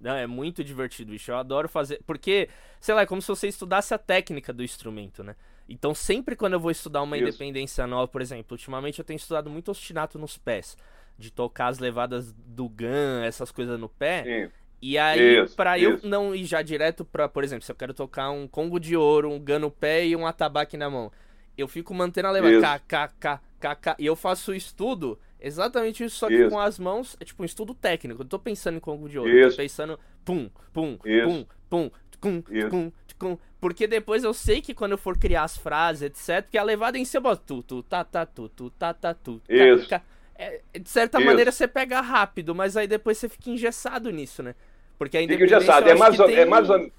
[0.00, 1.30] Não, é muito divertido, bicho.
[1.30, 2.00] Eu adoro fazer.
[2.04, 2.48] Porque,
[2.80, 5.36] sei lá, é como se você estudasse a técnica do instrumento, né?
[5.68, 7.28] Então, sempre quando eu vou estudar uma Isso.
[7.28, 10.76] independência nova, por exemplo, ultimamente eu tenho estudado muito ostinato nos pés,
[11.18, 14.24] de tocar as levadas do GAN, essas coisas no pé.
[14.24, 14.52] Sim.
[14.82, 18.30] E aí, para eu não ir já direto pra, por exemplo, se eu quero tocar
[18.30, 21.10] um congo de ouro, um GAN no pé e um atabaque na mão,
[21.56, 25.18] eu fico mantendo a levada, K, K, K, K, K, e eu faço o estudo
[25.40, 26.50] exatamente isso, só que isso.
[26.50, 28.22] com as mãos, é tipo um estudo técnico.
[28.22, 29.46] Eu tô pensando em congo de ouro, isso.
[29.46, 34.74] eu tô pensando pum, pum, pum, pum, pum, pum, pum, porque depois eu sei que
[34.74, 38.04] quando eu for criar as frases, etc, que a levada em cima, tu, tu, tá,
[38.04, 39.40] tá, tu, tu, tá, tá, tu.
[39.48, 39.88] Isso.
[40.36, 41.26] É, de certa Isso.
[41.26, 44.54] maneira você pega rápido, mas aí depois você fica engessado nisso, né?
[44.98, 46.36] Porque ainda Fica engessado, é mais, ou, tem...
[46.36, 46.90] é mais ou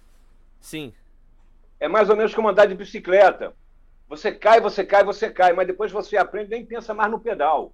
[0.60, 0.93] Sim.
[1.80, 3.54] É mais ou menos como andar de bicicleta.
[4.08, 7.73] Você cai, você cai, você cai, mas depois você aprende nem pensa mais no pedal.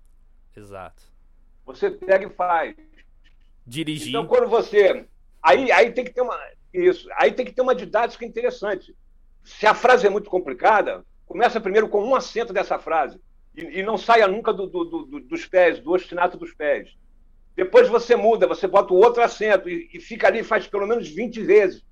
[0.55, 1.03] Exato.
[1.65, 2.75] Você pega e faz.
[3.65, 4.09] Dirigir.
[4.09, 5.05] Então quando você.
[5.41, 6.37] Aí, aí tem que ter uma.
[6.73, 7.07] Isso.
[7.15, 8.95] Aí tem que ter uma didática interessante.
[9.43, 13.19] Se a frase é muito complicada, começa primeiro com um acento dessa frase.
[13.55, 16.95] E, e não saia nunca do, do, do, dos pés, do ostinato dos pés.
[17.55, 21.09] Depois você muda, você bota o outro acento e, e fica ali faz pelo menos
[21.09, 21.83] 20 vezes.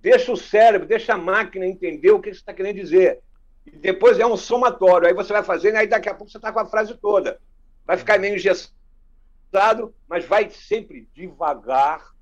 [0.00, 3.20] Deixa o cérebro, deixa a máquina entender o que você está querendo dizer.
[3.64, 5.06] E depois é um somatório.
[5.06, 7.40] Aí você vai fazendo, aí daqui a pouco você está com a frase toda.
[7.86, 12.13] Vai ficar meio engessado, mas vai sempre devagar,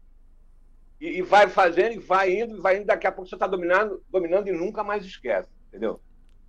[1.02, 3.48] e, e, vai fazendo, e vai indo, e vai indo, daqui a pouco você está
[3.48, 6.00] dominando, dominando e nunca mais esquece, entendeu?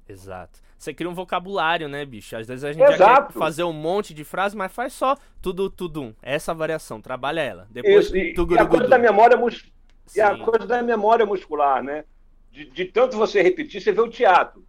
[0.08, 0.60] Exato.
[0.78, 2.36] Você cria um vocabulário, né, bicho?
[2.36, 3.34] Às vezes a gente Exato.
[3.34, 6.16] quer fazer um monte de frases, mas faz só tudo, tudo.
[6.22, 7.68] Essa variação, trabalha ela.
[7.72, 9.72] Depois, Isso, e, e a coisa da memória mus...
[10.16, 12.06] e a coisa da memória muscular, né?
[12.52, 14.64] De, de tanto você repetir, você vê o teatro.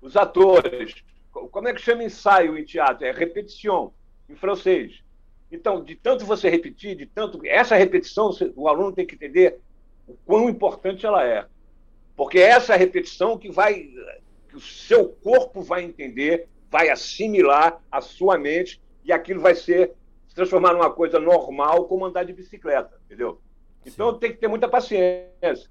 [0.00, 3.06] Os atores, como é que chama ensaio em teatro?
[3.06, 3.92] É repetition,
[4.28, 5.00] em francês.
[5.50, 7.40] Então, de tanto você repetir, de tanto.
[7.44, 9.58] Essa repetição, o aluno tem que entender
[10.06, 11.46] o quão importante ela é.
[12.16, 13.90] Porque é essa repetição que vai.
[14.48, 19.92] que o seu corpo vai entender, vai assimilar a sua mente, e aquilo vai ser
[20.28, 23.40] se transformar numa coisa normal, como andar de bicicleta, entendeu?
[23.84, 24.18] Então Sim.
[24.20, 25.68] tem que ter muita paciência.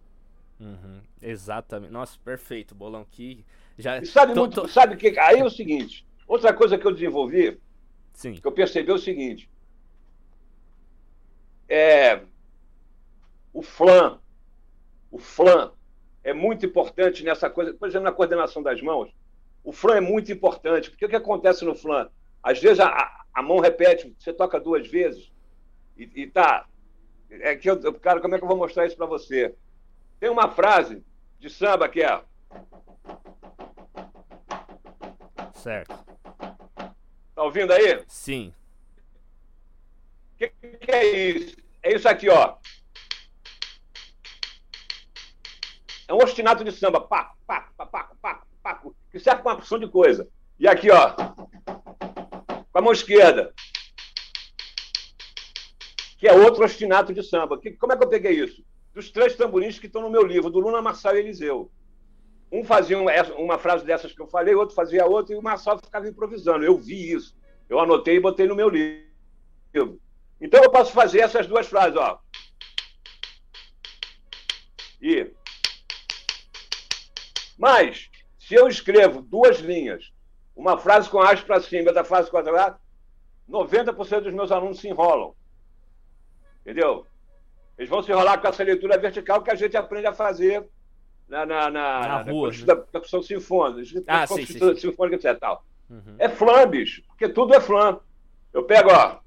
[0.60, 1.92] Uhum, exatamente.
[1.92, 3.06] Nossa, perfeito, Bolão.
[3.10, 3.46] Que
[3.78, 4.00] já...
[4.00, 4.68] E sabe, tô, muito, tô...
[4.68, 7.58] sabe que aí é o seguinte, outra coisa que eu desenvolvi,
[8.12, 8.34] Sim.
[8.34, 9.50] que eu percebi é o seguinte,
[11.70, 12.22] é,
[13.54, 14.20] o flan,
[15.12, 15.72] o flan
[16.24, 19.14] é muito importante nessa coisa, por exemplo, na coordenação das mãos,
[19.64, 22.10] o flan é muito importante, porque o que acontece no flan?
[22.42, 25.32] Às vezes a, a mão repete, você toca duas vezes,
[25.96, 26.66] e, e tá.
[27.30, 29.54] É que eu, cara, como é que eu vou mostrar isso para você?
[30.20, 31.04] Tem uma frase
[31.40, 32.22] de samba que é.
[35.54, 35.94] Certo.
[37.36, 38.04] Tá ouvindo aí?
[38.08, 38.54] Sim.
[40.40, 41.58] Que, que é isso?
[41.84, 42.56] É isso aqui, ó.
[46.08, 47.02] É um ostinato de samba.
[47.02, 50.28] Paco, paco, paco, paco, paco, que serve para uma porção de coisa.
[50.58, 51.14] E aqui, ó.
[52.72, 53.54] Com a mão esquerda.
[56.18, 57.60] Que é outro ostinato de samba.
[57.60, 58.64] Que, como é que eu peguei isso?
[58.94, 61.70] Dos três tamborins que estão no meu livro, do Luna Marçal e Eliseu.
[62.52, 62.98] Um fazia
[63.38, 66.66] uma frase dessas que eu falei, outro fazia outra, e o Marçal ficava improvisando.
[66.66, 67.38] Eu vi isso.
[67.70, 70.02] Eu anotei e botei no meu livro.
[70.40, 72.20] Então eu posso fazer essas duas frases, ó.
[75.02, 75.32] E.
[77.58, 80.12] Mas, se eu escrevo duas linhas,
[80.56, 82.80] uma frase com haste para cima e outra frase quadrada,
[83.50, 85.34] 90% dos meus alunos se enrolam.
[86.62, 87.06] Entendeu?
[87.78, 90.68] Eles vão se enrolar com essa leitura vertical que a gente aprende a fazer
[91.28, 92.66] na, na, na, na rua, na, né?
[92.66, 94.76] da construção sinfônica, ah, sim, sim, sim.
[94.76, 95.40] sinfônica, etc.
[95.40, 95.64] Tal.
[95.90, 96.16] Uhum.
[96.18, 98.00] É flam, bicho, porque tudo é flam.
[98.52, 99.20] Eu pego, ó.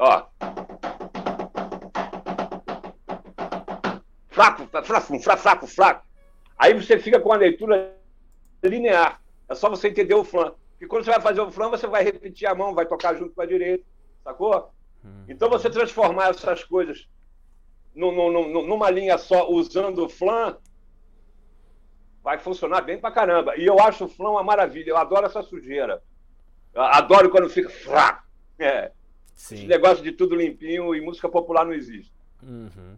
[0.00, 0.24] Ó.
[4.30, 6.06] Fraco, fraco, fraco, fraco, fraco.
[6.58, 7.94] Aí você fica com a leitura
[8.62, 9.20] linear.
[9.46, 10.54] É só você entender o flan.
[10.70, 13.34] Porque quando você vai fazer o flan, você vai repetir a mão, vai tocar junto
[13.34, 13.84] com a direita,
[14.24, 14.72] sacou?
[15.04, 15.24] Hum.
[15.28, 17.06] Então você transformar essas coisas
[17.94, 20.56] numa linha só, usando o flan,
[22.22, 23.54] vai funcionar bem pra caramba.
[23.58, 24.90] E eu acho o flan uma maravilha.
[24.90, 26.02] Eu adoro essa sujeira.
[26.72, 28.26] Eu adoro quando fica fraco.
[28.58, 28.92] É.
[29.40, 29.54] Sim.
[29.54, 32.12] Esse negócio de tudo limpinho e música popular não existe.
[32.42, 32.94] Uhum.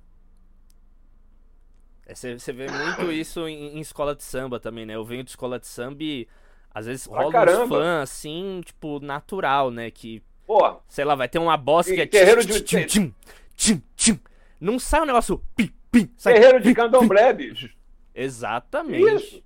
[2.05, 4.97] É, você vê muito isso em, em, escola de samba também, né?
[4.97, 6.27] Eu venho de escola de samba e
[6.75, 7.63] às vezes rola caramba.
[7.63, 9.89] uns fãs assim, tipo, natural, né?
[9.89, 12.07] Que, Pô, sei lá, vai ter uma boss que é...
[12.07, 12.61] Terreiro de...
[12.61, 13.15] Tchim, tchim,
[13.55, 14.21] tchim, tchim.
[14.61, 15.41] Não sai um negócio...
[15.55, 17.73] Pim, pim, sai, terreiro de candomblé, bicho.
[18.13, 19.15] Exatamente.
[19.15, 19.45] Isso.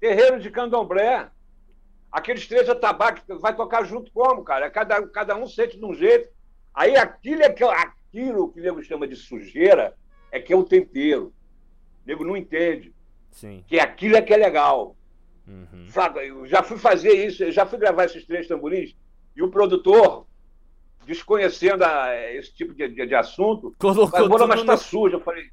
[0.00, 1.30] Terreiro de candomblé.
[2.14, 4.70] Aqueles três atabaques vai tocar junto como, cara?
[4.70, 6.28] Cada, cada um sente de um jeito.
[6.72, 9.96] Aí aquilo, é que, aquilo que o nego chama de sujeira
[10.30, 11.32] é que é o tempero.
[12.04, 12.94] O nego não entende.
[13.32, 13.64] Sim.
[13.66, 14.94] Que aquilo é que é legal.
[15.44, 15.88] Uhum.
[16.22, 18.94] Eu já fui fazer isso, já fui gravar esses três tamborins,
[19.34, 20.24] e o produtor,
[21.04, 25.16] desconhecendo a, esse tipo de, de, de assunto, colocou falou, mas está sujo.
[25.16, 25.50] Eu falei.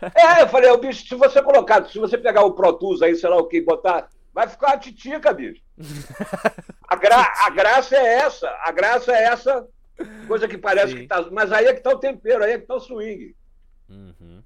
[0.00, 3.28] É, eu falei, bicho, se você colocar, se você pegar o Pro Tools aí, sei
[3.28, 5.62] lá o que, botar Vai ficar uma titica, bicho.
[6.88, 8.48] A, gra a graça é essa.
[8.64, 9.66] A graça é essa
[10.26, 10.98] coisa que parece Sim.
[11.00, 11.22] que tá.
[11.30, 13.34] Mas aí é que tá o tempero, aí é que tá o swing.
[13.88, 14.42] Uhum.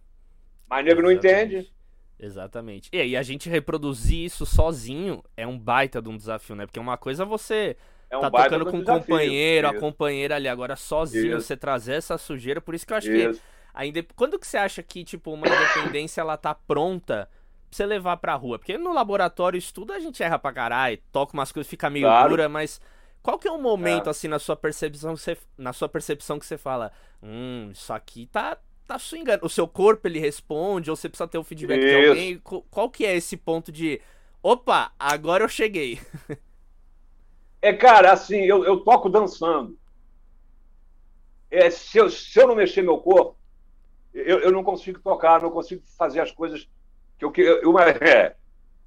[0.69, 1.73] Mas nego não entende.
[2.19, 2.89] Exatamente.
[2.93, 6.67] E aí a gente reproduzir isso sozinho é um baita de um desafio, né?
[6.67, 7.77] Porque uma coisa é você
[8.11, 9.77] é um tá tocando com um companheiro, isso.
[9.77, 11.47] a companheira ali, agora sozinho, isso.
[11.47, 13.41] você trazer essa sujeira, por isso que eu acho isso.
[13.41, 13.47] que.
[13.75, 14.03] Ainda...
[14.17, 17.29] Quando que você acha que, tipo, uma independência ela tá pronta
[17.71, 18.59] você levar pra rua?
[18.59, 22.31] Porque no laboratório estudo a gente erra pra caralho, toca umas coisas, fica meio claro.
[22.31, 22.81] dura, mas
[23.23, 24.11] qual que é o momento, é.
[24.11, 28.57] assim, na sua percepção, você, na sua percepção que você fala, hum, isso aqui tá,
[28.87, 29.45] tá swingando.
[29.45, 31.89] O seu corpo, ele responde, ou você precisa ter o feedback isso.
[31.89, 32.39] de alguém.
[32.71, 34.01] Qual que é esse ponto de,
[34.43, 36.01] opa, agora eu cheguei?
[37.61, 39.77] É, cara, assim, eu, eu toco dançando.
[41.51, 43.37] É, se, eu, se eu não mexer meu corpo,
[44.15, 46.69] eu, eu não consigo tocar, não consigo fazer as coisas
[47.19, 48.35] que eu, eu, uma, é,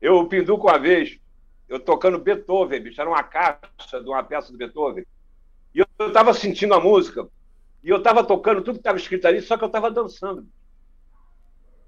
[0.02, 1.20] eu pinduco uma vez,
[1.68, 5.06] eu tocando Beethoven, bicho, era uma caixa de uma peça do Beethoven.
[5.74, 7.28] E eu estava sentindo a música,
[7.84, 10.48] e eu estava tocando tudo que estava escrito ali, só que eu estava dançando.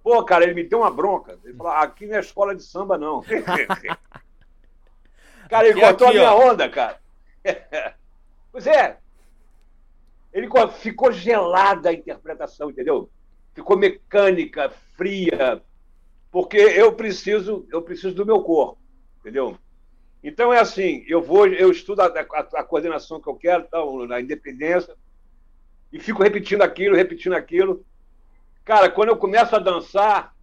[0.04, 1.38] Pô, cara, ele me deu uma bronca.
[1.44, 3.22] Ele falou: aqui não é escola de samba, não.
[5.48, 6.52] cara, ele cortou aqui, a minha ó.
[6.52, 7.00] onda, cara.
[8.52, 8.98] pois é.
[10.34, 10.50] Ele
[10.80, 13.10] ficou gelada a interpretação, entendeu?
[13.54, 15.62] ficou mecânica, fria,
[16.32, 18.78] porque eu preciso, eu preciso do meu corpo,
[19.20, 19.58] entendeu?
[20.24, 24.08] Então é assim, eu vou, eu estudo a, a, a coordenação que eu quero, tal,
[24.08, 24.96] na independência,
[25.92, 27.84] e fico repetindo aquilo, repetindo aquilo.
[28.64, 30.34] Cara, quando eu começo a dançar,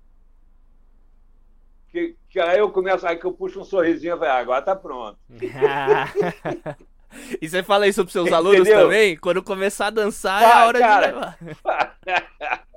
[1.90, 4.62] que, que aí eu começo, aí que eu puxo um sorrisinho e falo, ah, agora
[4.62, 5.18] tá pronto.
[7.40, 8.38] e você fala isso pros seus Entendeu?
[8.38, 9.16] alunos também?
[9.16, 11.38] Quando começar a dançar, ah, é a hora cara, de levar.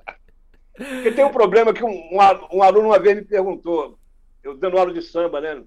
[0.75, 2.17] Porque tem um problema que um,
[2.51, 3.97] um, aluno uma vez me perguntou,
[4.43, 5.63] eu dando aula de samba, né?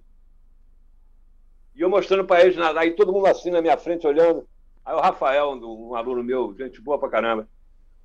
[1.75, 4.47] E eu mostrando para eles, aí todo mundo assim na minha frente olhando.
[4.85, 7.49] Aí o Rafael, um, aluno meu, gente boa pra caramba,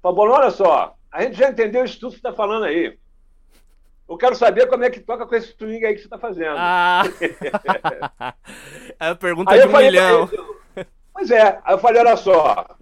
[0.02, 2.98] falou: olha só, a gente já entendeu isso tudo que você está falando aí.
[4.08, 6.56] Eu quero saber como é que toca com esse swing aí que você está fazendo.
[6.58, 7.04] Ah!
[9.00, 10.30] é a pergunta aí de um milhão.
[10.76, 12.76] Ele, pois é, aí eu falei, olha só,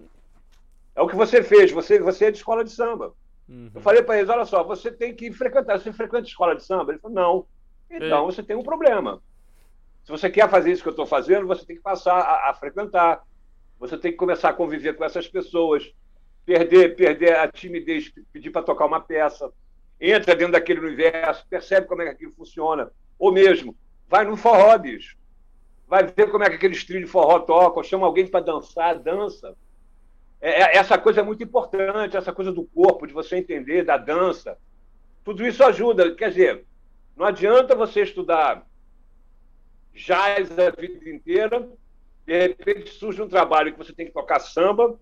[0.96, 3.12] é o que você fez, você, você é de escola de samba.
[3.48, 3.70] Uhum.
[3.74, 6.92] Eu falei para eles, olha só, você tem que frequentar, você frequenta escola de samba?
[6.92, 7.46] Ele falou, não.
[7.90, 8.26] Então é.
[8.26, 9.22] você tem um problema.
[10.04, 12.54] Se você quer fazer isso que eu estou fazendo, você tem que passar a, a,
[12.54, 13.22] frequentar.
[13.78, 15.92] Você tem que começar a conviver com essas pessoas,
[16.44, 19.50] perder, perder a timidez, pedir para tocar uma peça,
[20.00, 22.90] entra dentro daquele universo, percebe como é que aquilo funciona.
[23.18, 23.76] Ou mesmo,
[24.08, 25.16] vai no forró, bicho.
[25.86, 29.56] Vai ver como é que aqueles trilhos de forró tocam, chama alguém para dançar, dança.
[30.40, 33.96] É, é, essa coisa é muito importante, essa coisa do corpo, de você entender, da
[33.96, 34.56] dança.
[35.24, 36.14] Tudo isso ajuda.
[36.14, 36.64] Quer dizer,
[37.16, 38.66] não adianta você estudar
[39.92, 41.68] jazz a vida inteira,
[42.24, 44.98] de repente surge um trabalho que você tem que tocar samba,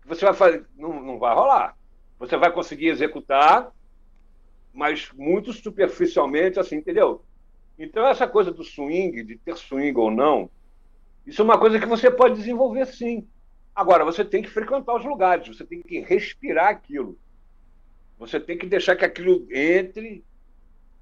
[0.00, 0.66] que você vai fazer.
[0.76, 1.76] Não, não vai rolar.
[2.18, 3.72] Você vai conseguir executar,
[4.72, 7.24] mas muito superficialmente, assim, entendeu?
[7.78, 10.48] Então, essa coisa do swing, de ter swing ou não,
[11.26, 13.26] isso é uma coisa que você pode desenvolver sim.
[13.74, 17.18] Agora, você tem que frequentar os lugares, você tem que respirar aquilo.
[18.18, 20.24] Você tem que deixar que aquilo entre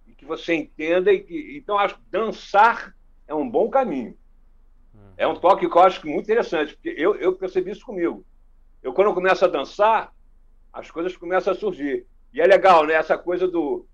[0.07, 1.13] e que você entenda.
[1.13, 1.57] E que...
[1.57, 2.95] Então, acho que dançar
[3.27, 4.17] é um bom caminho.
[5.17, 8.25] É um toque que eu acho muito interessante, porque eu, eu percebi isso comigo.
[8.83, 10.11] Eu, quando eu começo a dançar,
[10.73, 12.07] as coisas começam a surgir.
[12.33, 12.95] E é legal, né?
[12.95, 13.87] Essa coisa do.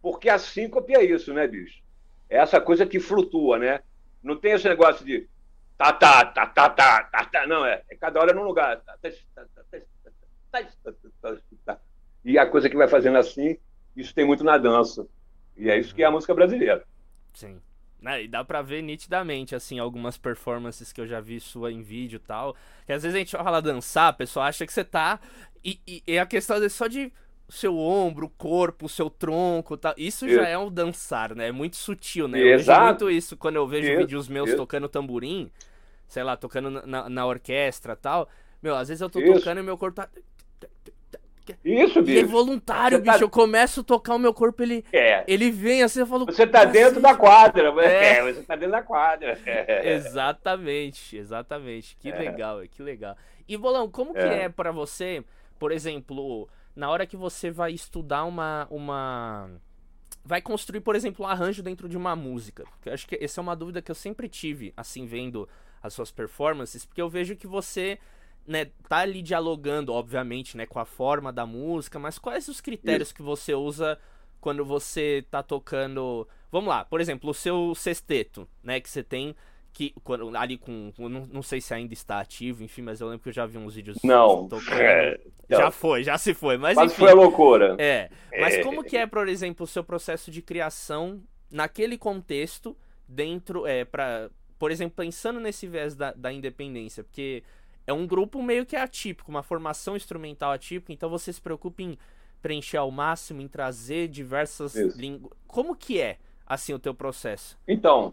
[0.00, 1.82] Porque a síncope é isso, né, bicho?
[2.30, 3.80] É essa coisa que flutua, né?
[4.22, 5.28] Não tem esse negócio de
[5.78, 7.46] tá, tá, tá, tá, tá, tá, tá.
[7.46, 8.82] Não, é, é cada hora num lugar.
[12.24, 13.56] E a coisa que vai fazendo assim,
[13.96, 15.06] isso tem muito na dança.
[15.56, 16.84] E é isso que é a música brasileira.
[17.32, 17.60] Sim.
[18.00, 21.82] Né, e dá pra ver nitidamente, assim, algumas performances que eu já vi sua em
[21.82, 22.54] vídeo e tal.
[22.86, 25.18] Que às vezes a gente fala dançar, a pessoa acha que você tá.
[25.64, 27.12] E, e, e a questão é só de
[27.48, 29.94] seu ombro, o corpo, o seu tronco, tal.
[29.96, 31.48] Isso, isso, já é um dançar, né?
[31.48, 32.40] É muito sutil, né?
[32.40, 32.80] Eu Exato.
[32.80, 33.98] vejo muito isso quando eu vejo isso.
[33.98, 34.56] vídeos meus isso.
[34.56, 35.50] tocando tamborim,
[36.06, 38.28] sei lá, tocando na, na orquestra tal.
[38.62, 40.08] Meu, às vezes eu tô tocando e meu corpo tá.
[41.64, 42.18] Isso, bicho.
[42.18, 43.24] E é voluntário, tá bicho.
[43.24, 45.24] Eu começo a tocar o meu corpo, ele, é.
[45.26, 46.26] ele vem assim, eu falo.
[46.26, 48.18] Você tá dentro da quadra, é.
[48.18, 48.22] é.
[48.22, 49.38] você tá dentro da quadra.
[49.82, 51.96] Exatamente, exatamente.
[51.96, 52.18] Que é.
[52.18, 53.16] legal, que legal.
[53.48, 55.24] E Bolão, como que é, é para você,
[55.58, 56.46] por exemplo,
[56.78, 58.68] na hora que você vai estudar uma.
[58.70, 59.50] uma
[60.24, 62.64] vai construir, por exemplo, um arranjo dentro de uma música.
[62.86, 65.48] Eu acho que essa é uma dúvida que eu sempre tive, assim, vendo
[65.82, 67.98] as suas performances, porque eu vejo que você,
[68.46, 73.08] né, tá ali dialogando, obviamente, né, com a forma da música, mas quais os critérios
[73.08, 73.14] Isso.
[73.14, 73.98] que você usa
[74.40, 76.28] quando você tá tocando.
[76.48, 79.34] Vamos lá, por exemplo, o seu sexteto, né, que você tem
[79.78, 83.22] que quando, ali com, não, não, sei se ainda está ativo, enfim, mas eu lembro
[83.22, 85.70] que eu já vi uns vídeos não, é, já não.
[85.70, 87.76] foi, já se foi, mas Quase enfim, foi a loucura.
[87.78, 88.10] É,
[88.40, 88.62] mas é.
[88.64, 94.28] como que é, por exemplo, o seu processo de criação naquele contexto dentro é para,
[94.58, 97.44] por exemplo, pensando nesse viés da, da independência, porque
[97.86, 101.96] é um grupo meio que atípico, uma formação instrumental atípica, então você se preocupa em
[102.42, 105.32] preencher ao máximo, em trazer diversas línguas.
[105.46, 107.56] Como que é assim o teu processo?
[107.68, 108.12] Então,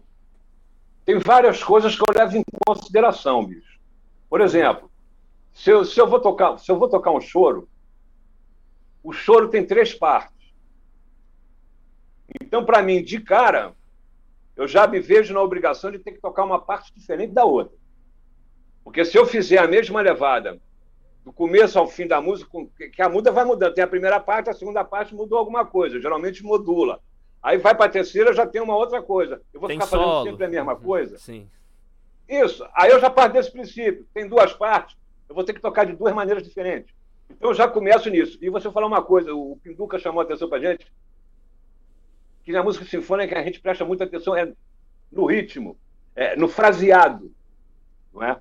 [1.06, 3.80] tem várias coisas que eu levo em consideração, bicho.
[4.28, 4.90] Por exemplo,
[5.54, 7.68] se eu, se eu, vou, tocar, se eu vou tocar um choro,
[9.02, 10.52] o choro tem três partes.
[12.42, 13.74] Então, para mim, de cara,
[14.56, 17.78] eu já me vejo na obrigação de ter que tocar uma parte diferente da outra.
[18.82, 20.60] Porque se eu fizer a mesma levada
[21.24, 22.48] do começo ao fim da música,
[22.92, 23.74] que a muda vai mudando.
[23.74, 27.00] Tem a primeira parte, a segunda parte mudou alguma coisa, geralmente modula.
[27.42, 29.40] Aí vai para a terceira, já tem uma outra coisa.
[29.52, 30.02] Eu vou tem ficar solo.
[30.02, 30.80] fazendo sempre a mesma uhum.
[30.80, 31.18] coisa?
[31.18, 31.48] Sim.
[32.28, 32.66] Isso.
[32.74, 34.06] Aí eu já parto desse princípio.
[34.12, 34.96] Tem duas partes,
[35.28, 36.94] eu vou ter que tocar de duas maneiras diferentes.
[37.30, 38.38] Então eu já começo nisso.
[38.40, 40.86] E você falar uma coisa, o Pinduca chamou a atenção para gente,
[42.42, 44.52] que na música sinfônica a gente presta muita atenção é
[45.10, 45.76] no ritmo,
[46.14, 47.32] é, no fraseado.
[48.12, 48.40] Não é?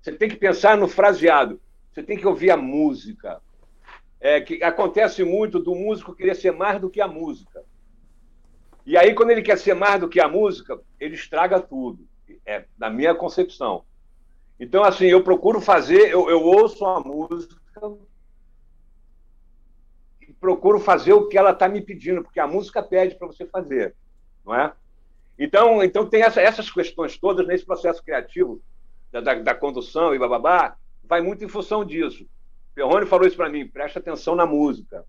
[0.00, 1.60] Você tem que pensar no fraseado.
[1.92, 3.40] Você tem que ouvir a música.
[4.20, 7.62] é, que acontece muito do músico querer ser mais do que a música.
[8.86, 12.06] E aí, quando ele quer ser mais do que a música, ele estraga tudo.
[12.46, 13.84] É na minha concepção.
[14.60, 17.56] Então, assim, eu procuro fazer, eu, eu ouço a música
[20.20, 23.46] e procuro fazer o que ela está me pedindo, porque a música pede para você
[23.46, 23.94] fazer,
[24.44, 24.72] não é?
[25.38, 28.62] Então, então tem essa, essas questões todas nesse processo criativo
[29.10, 32.26] da, da, da condução e bababá, vai muito em função disso.
[32.74, 35.04] Perrone falou isso para mim, presta atenção na música.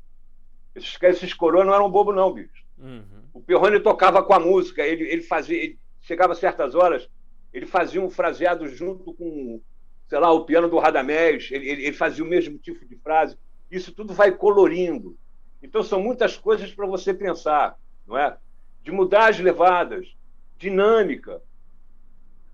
[0.74, 2.65] Esses, esses coroas não eram bobo não, bicho.
[2.78, 3.24] Uhum.
[3.34, 7.10] O Perrone tocava com a música, ele, ele fazia, ele chegava a certas horas,
[7.54, 9.62] ele fazia um fraseado junto com,
[10.08, 13.38] sei lá, o piano do Radamés, ele, ele, ele fazia o mesmo tipo de frase.
[13.72, 15.18] Isso tudo vai colorindo.
[15.62, 18.38] Então são muitas coisas para você pensar, não é?
[18.84, 20.16] De mudar as levadas,
[20.58, 21.42] dinâmica.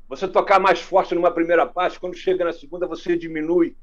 [0.08, 3.76] Você tocar mais forte numa primeira parte, quando chega na segunda você diminui.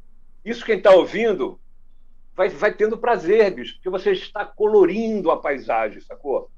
[0.44, 1.60] Isso quem está ouvindo
[2.38, 6.48] vai, vai tendo prazer, bicho, porque você está colorindo a paisagem, sacou?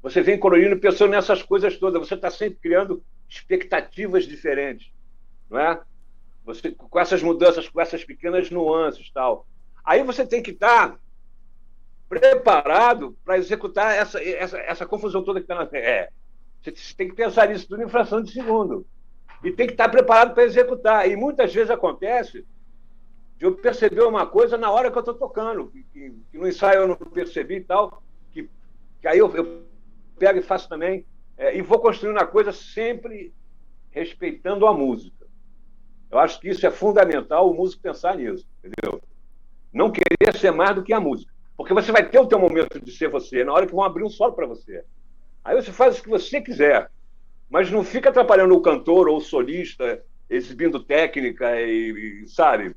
[0.00, 2.06] Você vem colorindo pensando nessas coisas todas.
[2.06, 4.92] Você está sempre criando expectativas diferentes,
[5.50, 5.80] não é?
[6.44, 9.44] Você, com essas mudanças, com essas pequenas nuances tal.
[9.84, 10.98] Aí você tem que estar tá
[12.08, 15.68] preparado para executar essa, essa, essa confusão toda que está na.
[15.76, 16.10] É,
[16.62, 18.86] você tem que pensar nisso tudo em fração de segundo.
[19.42, 21.10] E tem que estar tá preparado para executar.
[21.10, 22.46] E muitas vezes acontece
[23.38, 26.82] de eu perceber uma coisa na hora que eu estou tocando, que, que, no ensaio
[26.82, 28.48] eu não percebi e tal, que,
[29.00, 29.62] que aí eu, eu
[30.18, 31.04] pego e faço também,
[31.36, 33.34] é, e vou construindo a coisa sempre
[33.90, 35.26] respeitando a música.
[36.10, 39.02] Eu acho que isso é fundamental, o músico pensar nisso, entendeu?
[39.72, 41.32] Não querer ser mais do que a música.
[41.56, 44.04] Porque você vai ter o teu momento de ser você, na hora que vão abrir
[44.04, 44.84] um solo para você.
[45.44, 46.90] Aí você faz o que você quiser,
[47.50, 52.74] mas não fica atrapalhando o cantor ou o solista, exibindo técnica e, e sabe?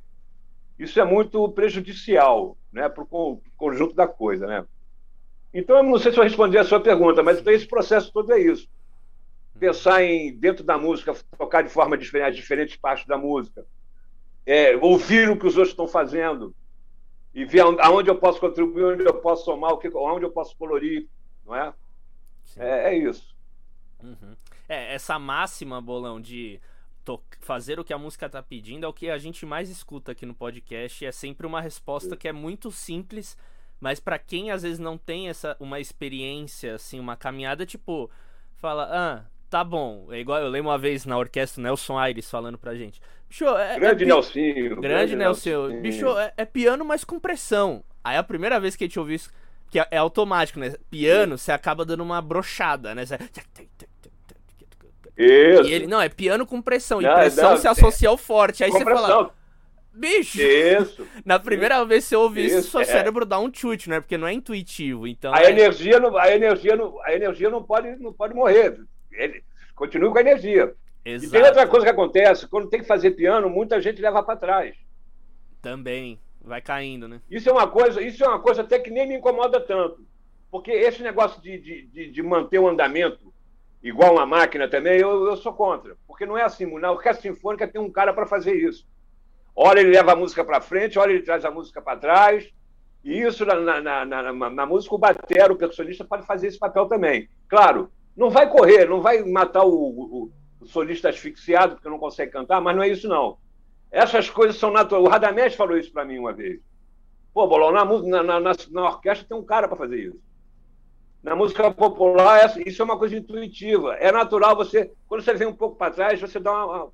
[0.78, 4.46] Isso é muito prejudicial né, para o conjunto da coisa.
[4.46, 4.66] Né?
[5.54, 8.32] Então, eu não sei se eu respondi a sua pergunta, mas então esse processo todo
[8.32, 8.70] é isso.
[9.60, 13.66] Pensar em, dentro da música, tocar de forma diferente, diferentes partes da música,
[14.46, 16.56] é, ouvir o que os outros estão fazendo
[17.34, 20.56] e ver aonde eu posso contribuir, onde eu posso somar, o que, onde eu posso
[20.58, 21.08] colorir,
[21.46, 21.74] não é?
[22.56, 23.36] É, é, isso.
[24.02, 24.36] Uhum.
[24.70, 26.60] É, essa máxima, Bolão, de
[27.40, 30.26] fazer o que a música tá pedindo é o que a gente mais escuta aqui
[30.26, 31.06] no podcast.
[31.06, 33.38] É sempre uma resposta que é muito simples,
[33.80, 38.10] mas para quem às vezes não tem essa uma experiência, assim, uma caminhada, tipo,
[38.58, 40.08] fala, ah, tá bom.
[40.12, 43.00] É igual eu lembro uma vez na orquestra Nelson Aires falando pra gente.
[43.30, 44.70] Bicho, é, é grande é, Nelsinho.
[44.70, 45.82] Grande, grande Nelson.
[45.82, 47.84] Bicho, é, é, piano, mas com pressão.
[48.04, 49.32] Aí a primeira vez que a gente ouviu isso,
[49.70, 50.74] que é, é automático, né?
[50.90, 53.06] Piano, você acaba dando uma brochada, né?
[53.06, 53.18] Você...
[55.18, 55.64] Isso.
[55.64, 57.02] E ele, não, é piano com pressão.
[57.02, 58.64] Não, e pressão não, se associa ao forte.
[58.64, 59.32] Aí você fala.
[59.92, 60.40] Bicho!
[60.40, 61.08] Isso!
[61.26, 62.86] Na primeira vez que você ouve isso, isso seu é.
[62.86, 64.00] cérebro dá um chute, né?
[64.00, 65.08] Porque não é intuitivo.
[65.08, 65.50] Então a, é...
[65.50, 68.80] energia, não, a, energia, não, a energia não pode, não pode morrer.
[69.12, 69.44] Ele
[69.76, 70.72] continua com a energia.
[71.04, 71.28] Exato.
[71.28, 74.38] E tem outra coisa que acontece: quando tem que fazer piano, muita gente leva para
[74.38, 74.76] trás.
[75.64, 76.20] Também.
[76.44, 77.20] Vai caindo, né?
[77.30, 80.06] Isso é uma coisa, isso é uma coisa até que nem me incomoda tanto.
[80.50, 83.34] Porque esse negócio de, de, de manter o andamento
[83.88, 85.96] igual uma máquina também, eu, eu sou contra.
[86.08, 86.66] Porque não é assim.
[86.80, 88.88] Na orquestra sinfônica tem um cara para fazer isso.
[89.56, 92.52] Hora ele leva a música para frente, hora ele traz a música para trás.
[93.04, 96.88] E isso na, na, na, na, música, o batero, o percussionista, pode fazer esse papel
[96.88, 97.30] também.
[97.48, 100.30] Claro, não vai correr, não vai matar o,
[100.66, 103.38] solista asfixiado porque não consegue cantar, mas não é isso, não.
[103.90, 105.06] Essas coisas são naturais.
[105.06, 106.60] O Radamés falou isso para mim uma vez.
[107.34, 110.20] Pô, Bolão, na, na, na orquestra tem um cara para fazer isso.
[111.28, 113.96] Na música popular, isso é uma coisa intuitiva.
[113.96, 116.88] É natural você, quando você vem um pouco para trás, você dá uma,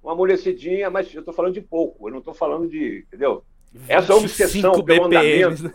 [0.00, 3.04] uma amolecidinha, mas eu estou falando de pouco, eu não estou falando de.
[3.08, 3.44] Entendeu?
[3.88, 5.64] Essa obsessão pelo andamento.
[5.64, 5.72] Né?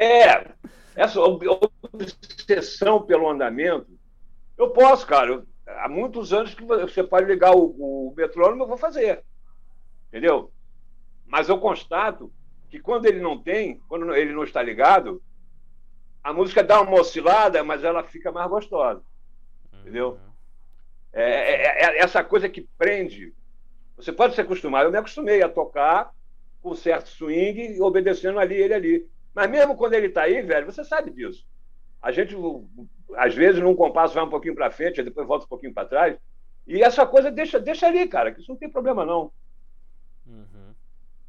[0.00, 0.52] É,
[0.96, 3.90] essa obsessão pelo andamento.
[4.56, 5.32] Eu posso, cara.
[5.32, 9.22] Eu, há muitos anos que você pode ligar o, o metrônomo, eu vou fazer.
[10.08, 10.50] Entendeu?
[11.26, 12.32] Mas eu constato
[12.70, 15.22] que quando ele não tem, quando ele não está ligado,
[16.22, 19.02] a música dá uma oscilada, mas ela fica mais gostosa.
[19.80, 20.10] Entendeu?
[20.10, 20.32] Uhum.
[21.12, 23.34] É, é, é, é, essa coisa que prende.
[23.96, 24.84] Você pode se acostumar.
[24.84, 26.12] Eu me acostumei a tocar
[26.62, 29.10] com certo swing, obedecendo ali, ele ali.
[29.34, 31.44] Mas mesmo quando ele está aí, velho, você sabe disso.
[32.00, 32.36] A gente,
[33.16, 36.18] às vezes, num compasso vai um pouquinho para frente, depois volta um pouquinho para trás.
[36.66, 39.32] E essa coisa deixa, deixa ali, cara, que isso não tem problema, não.
[40.26, 40.74] Uhum.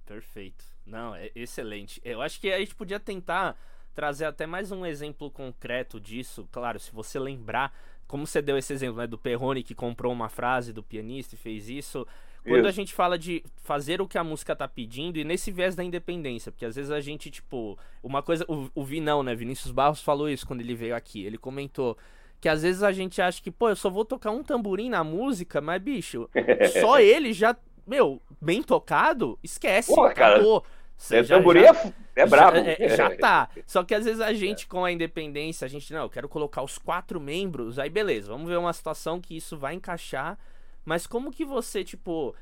[0.05, 0.63] Perfeito.
[0.85, 1.99] Não, é excelente.
[2.03, 3.57] Eu acho que a gente podia tentar
[3.93, 6.47] trazer até mais um exemplo concreto disso.
[6.51, 7.73] Claro, se você lembrar,
[8.07, 11.37] como você deu esse exemplo né, do Perrone que comprou uma frase do pianista e
[11.37, 12.05] fez isso.
[12.43, 12.67] quando Isso.
[12.67, 15.83] a gente fala de fazer o que a música tá pedindo e nesse viés da
[15.83, 18.45] independência, porque às vezes a gente, tipo, uma coisa.
[18.47, 19.33] O, o Vinão, né?
[19.33, 21.23] Vinícius Barros falou isso quando ele veio aqui.
[21.25, 21.97] Ele comentou
[22.43, 25.01] que às vezes a gente acha que, pô, eu só vou tocar um tamborim na
[25.01, 26.29] música, mas, bicho,
[26.81, 27.55] só ele já,
[27.87, 30.59] meu, bem tocado, esquece, Pô, acabou.
[30.59, 30.73] Cara,
[31.11, 32.57] é, já, já, é, é brabo.
[32.57, 33.49] Já, é, já tá.
[33.65, 36.61] Só que às vezes a gente, com a independência, a gente, não, eu quero colocar
[36.61, 40.37] os quatro membros, aí beleza, vamos ver uma situação que isso vai encaixar,
[40.85, 42.35] mas como que você, tipo,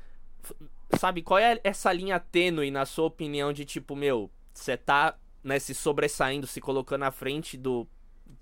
[0.98, 5.58] sabe, qual é essa linha tênue, na sua opinião, de tipo, meu, você tá, né,
[5.58, 7.86] se sobressaindo, se colocando à frente do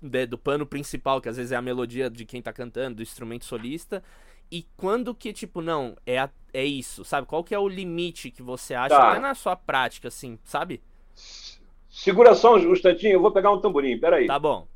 [0.01, 3.03] de, do pano principal, que às vezes é a melodia de quem tá cantando, do
[3.03, 4.03] instrumento solista.
[4.51, 7.25] E quando que, tipo, não, é, a, é isso, sabe?
[7.25, 9.11] Qual que é o limite que você acha, tá.
[9.11, 10.83] até na sua prática, assim, sabe?
[11.89, 14.27] Segura só um instantinho, eu vou pegar um tamborim, peraí.
[14.27, 14.67] Tá bom.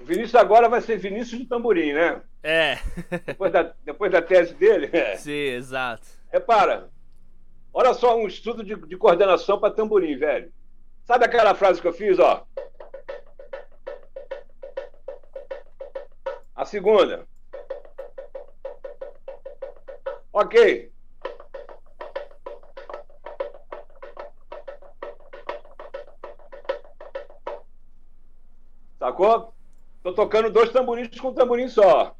[0.00, 2.22] O Vinícius agora vai ser Vinícius de tamborim, né?
[2.42, 2.78] É.
[3.26, 4.88] depois, da, depois da tese dele.
[4.92, 5.16] É.
[5.16, 6.06] Sim, exato.
[6.32, 6.90] Repara,
[7.72, 10.52] olha só um estudo de, de coordenação para tamborim, velho.
[11.04, 12.46] Sabe aquela frase que eu fiz, ó?
[16.56, 17.28] A segunda.
[20.32, 20.90] Ok.
[28.98, 29.54] Sacou?
[30.02, 32.16] Tô tocando dois tamborins com um tamborim só.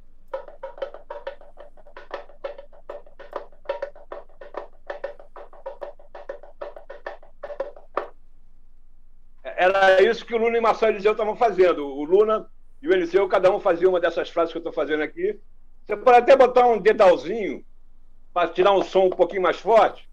[9.43, 11.87] Era isso que o Luna e Marcelo Eliseu estavam fazendo.
[11.87, 12.51] O Luna
[12.87, 15.41] e o Eliseu, cada um fazia uma dessas frases que eu estou fazendo aqui.
[15.85, 17.67] Você pode até botar um dedalzinho
[18.33, 20.09] para tirar um som um pouquinho mais forte.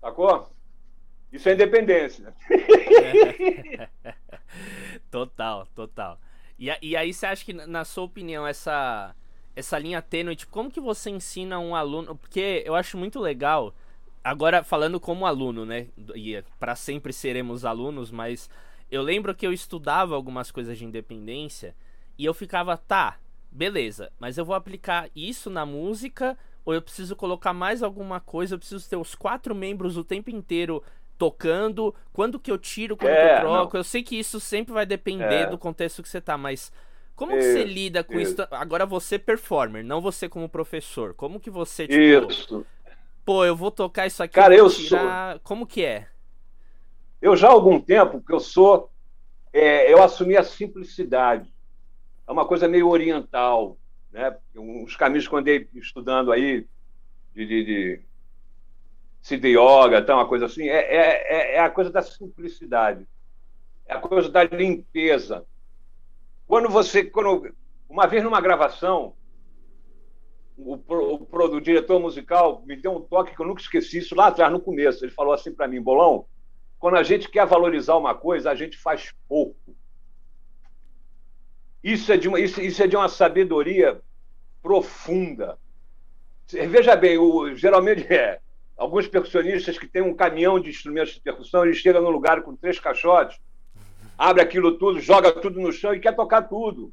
[0.00, 0.48] Sacou?
[1.30, 2.34] Isso é independência.
[5.10, 6.18] total, total.
[6.58, 9.14] E, e aí você acha que, na sua opinião, essa,
[9.60, 12.16] essa linha tênue, tipo, como que você ensina um aluno?
[12.16, 13.74] Porque eu acho muito legal,
[14.22, 15.86] agora falando como aluno, né?
[16.14, 18.50] E para sempre seremos alunos, mas
[18.90, 21.74] eu lembro que eu estudava algumas coisas de independência
[22.18, 23.18] e eu ficava, tá,
[23.50, 28.54] beleza, mas eu vou aplicar isso na música ou eu preciso colocar mais alguma coisa,
[28.54, 30.82] eu preciso ter os quatro membros o tempo inteiro
[31.16, 33.74] tocando, quando que eu tiro, quando é, que eu troco.
[33.74, 33.80] Não.
[33.80, 35.46] Eu sei que isso sempre vai depender é.
[35.46, 36.72] do contexto que você tá, mas
[37.20, 38.32] como isso, que você lida com isso.
[38.32, 38.48] isso?
[38.50, 41.12] Agora você performer, não você como professor.
[41.12, 42.66] Como que você, tipo, isso.
[43.26, 45.32] pô, eu vou tocar isso aqui, Cara, eu tirar...
[45.32, 45.40] sou...
[45.40, 46.08] Como que é?
[47.20, 48.90] Eu já há algum tempo que eu sou,
[49.52, 51.52] é, eu assumi a simplicidade.
[52.26, 53.76] É uma coisa meio oriental,
[54.10, 54.34] né?
[54.56, 56.66] Uns caminhos que eu andei estudando aí
[57.34, 58.00] de, de, de
[59.20, 63.06] Siddha Yoga, então, uma coisa assim, é, é, é a coisa da simplicidade,
[63.84, 65.44] é a coisa da limpeza.
[66.50, 67.54] Quando você, quando,
[67.88, 69.14] uma vez numa gravação,
[70.58, 74.26] o, o, o, diretor musical me deu um toque que eu nunca esqueci isso lá
[74.26, 75.04] atrás, no começo.
[75.04, 76.26] Ele falou assim para mim, Bolão,
[76.76, 79.76] quando a gente quer valorizar uma coisa, a gente faz pouco.
[81.84, 84.00] Isso é de uma, isso, isso é de uma sabedoria
[84.60, 85.56] profunda.
[86.48, 88.40] Veja bem, o, geralmente é
[88.76, 92.56] alguns percussionistas que têm um caminhão de instrumentos de percussão, ele chega no lugar com
[92.56, 93.38] três caixotes,
[94.20, 96.92] abre aquilo tudo, joga tudo no chão e quer tocar tudo.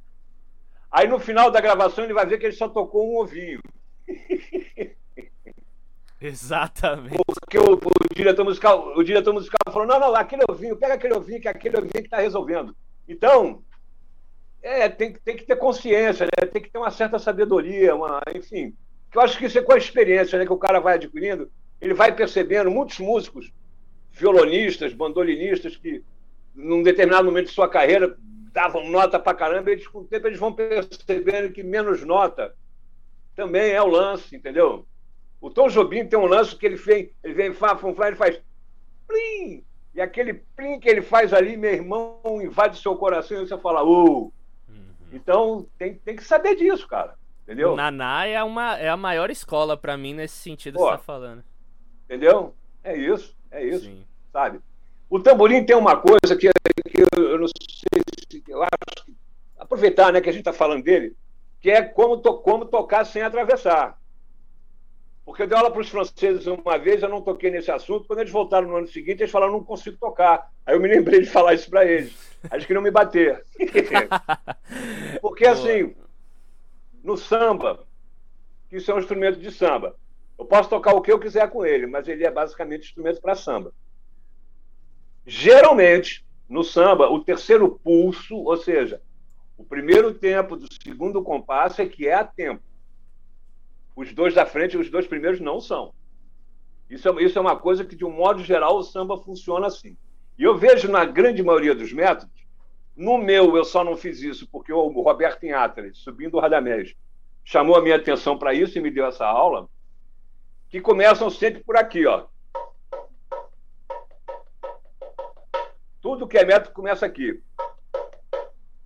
[0.92, 3.60] Aí no final da gravação ele vai ver que ele só tocou um ovinho.
[6.22, 7.22] Exatamente.
[7.28, 11.14] Porque o, o, diretor musical, o diretor musical falou: não, não, aquele ovinho, pega aquele
[11.14, 12.76] ovinho, que é aquele ovinho que está resolvendo.
[13.08, 13.62] Então,
[14.62, 16.48] é, tem, tem que ter consciência, né?
[16.48, 18.74] tem que ter uma certa sabedoria, uma, enfim.
[19.12, 21.50] Que eu acho que isso é com a experiência né, que o cara vai adquirindo
[21.80, 23.52] ele vai percebendo, muitos músicos,
[24.12, 26.04] violonistas, bandolinistas, que
[26.58, 28.18] num determinado momento de sua carreira
[28.52, 32.56] davam nota pra caramba, eles com o tempo eles vão percebendo que menos nota
[33.36, 34.86] também é o lance, entendeu?
[35.40, 37.78] O Tom Jobim tem um lance que ele vem, ele vem, fá,
[38.08, 38.42] ele faz
[39.08, 43.58] plim, e aquele plim que ele faz ali, meu irmão, invade seu coração e você
[43.60, 44.34] fala, uh.
[44.68, 44.86] Uhum.
[45.14, 47.14] Então tem, tem que saber disso, cara.
[47.44, 47.74] Entendeu?
[47.74, 50.98] O Naná é, uma, é a maior escola para mim nesse sentido Pô, que você
[50.98, 51.44] tá falando.
[52.06, 52.56] Entendeu?
[52.84, 54.04] É isso, é isso, Sim.
[54.34, 54.60] sabe?
[55.10, 56.50] O tamborim tem uma coisa que,
[56.90, 59.16] que eu não sei se eu acho que,
[59.58, 61.16] aproveitar, né, que a gente está falando dele,
[61.62, 63.98] que é como, to, como tocar sem atravessar.
[65.26, 68.08] Porque eu dei aula para os franceses uma vez, eu não toquei nesse assunto.
[68.08, 70.50] Quando eles voltaram no ano seguinte, eles falaram: não consigo tocar.
[70.66, 72.16] Aí eu me lembrei de falar isso para eles.
[72.50, 73.44] Eles queriam me bater.
[75.22, 75.94] Porque, assim,
[77.04, 77.86] no samba,
[78.70, 79.98] que isso é um instrumento de samba,
[80.40, 83.36] eu posso tocar o que eu quiser com ele, mas ele é basicamente instrumento para
[83.36, 83.74] samba.
[85.30, 89.02] Geralmente, no samba, o terceiro pulso, ou seja,
[89.58, 92.64] o primeiro tempo do segundo compasso é que é a tempo.
[93.94, 95.94] Os dois da frente, os dois primeiros não são.
[96.90, 99.98] Isso é, isso é uma coisa que, de um modo geral, o samba funciona assim.
[100.40, 102.48] E eu vejo na grande maioria dos métodos,
[102.96, 106.96] no meu eu só não fiz isso porque o Roberto Inhatri, subindo o Radamés,
[107.44, 109.68] chamou a minha atenção para isso e me deu essa aula,
[110.70, 112.28] que começam sempre por aqui, ó.
[116.02, 117.42] Tudo que é método começa aqui.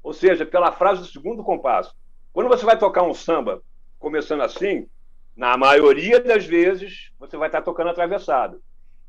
[0.03, 1.95] Ou seja, pela frase do segundo compasso.
[2.34, 3.62] Quando você vai tocar um samba
[3.99, 4.88] começando assim,
[5.36, 8.62] na maioria das vezes você vai estar tocando atravessado.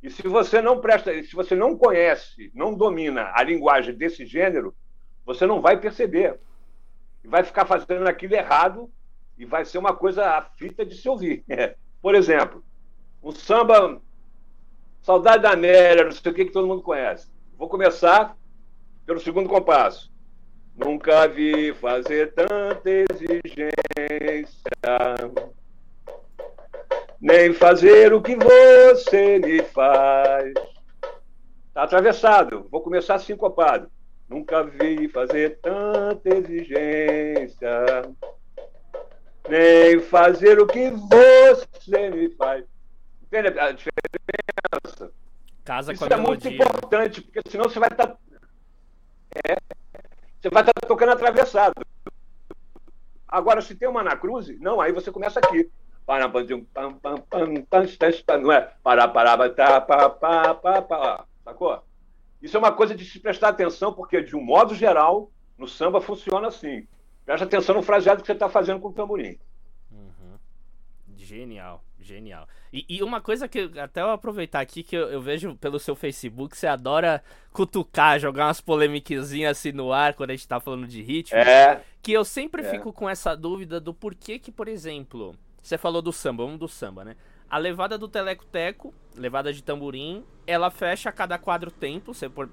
[0.02, 4.74] E se você não presta, se você não conhece, não domina a linguagem desse gênero,
[5.24, 6.38] você não vai perceber.
[7.22, 8.90] E vai ficar fazendo aquilo errado
[9.38, 11.44] e vai ser uma coisa a fita de se ouvir.
[12.02, 12.64] Por exemplo,
[13.22, 14.00] um samba
[15.02, 17.28] Saudade da Amélia, não sei o que que todo mundo conhece.
[17.56, 18.36] Vou começar
[19.06, 20.10] pelo segundo compasso.
[20.74, 23.70] Nunca vi fazer tanta exigência,
[27.20, 30.54] nem fazer o que você me faz.
[31.68, 33.90] Está atravessado, vou começar sincopado.
[34.28, 38.02] Nunca vi fazer tanta exigência,
[39.48, 42.64] nem fazer o que você me faz.
[43.22, 45.21] Entende a diferença?
[45.64, 48.08] Casa Isso é muito importante, porque senão você vai estar.
[48.08, 48.16] Tá...
[49.46, 49.56] É,
[50.40, 51.74] você vai estar tocando atravessado.
[53.28, 55.70] Agora, se tem uma na cruze, não, aí você começa aqui.
[58.36, 58.72] Não é?
[59.50, 61.24] Tá, pá, pá, pá, pá.
[61.44, 61.82] Sacou?
[62.42, 66.00] Isso é uma coisa de se prestar atenção, porque, de um modo geral, no samba
[66.00, 66.86] funciona assim.
[67.24, 69.38] Presta atenção no fraseado que você está fazendo com o tamborim.
[69.92, 70.36] Uhum.
[71.16, 72.48] Genial, genial.
[72.72, 75.94] E, e, uma coisa que até eu aproveitar aqui, que eu, eu, vejo pelo seu
[75.94, 80.86] Facebook, você adora cutucar, jogar umas polemiquezinhas assim no ar quando a gente tá falando
[80.86, 81.36] de ritmo.
[81.36, 81.82] É.
[82.00, 82.70] Que eu sempre é.
[82.70, 86.66] fico com essa dúvida do porquê que, por exemplo, você falou do samba, vamos do
[86.66, 87.16] samba, né?
[87.50, 92.48] A levada do teleco-teco, levada de tamborim, ela fecha a cada quadro tempo, você pôr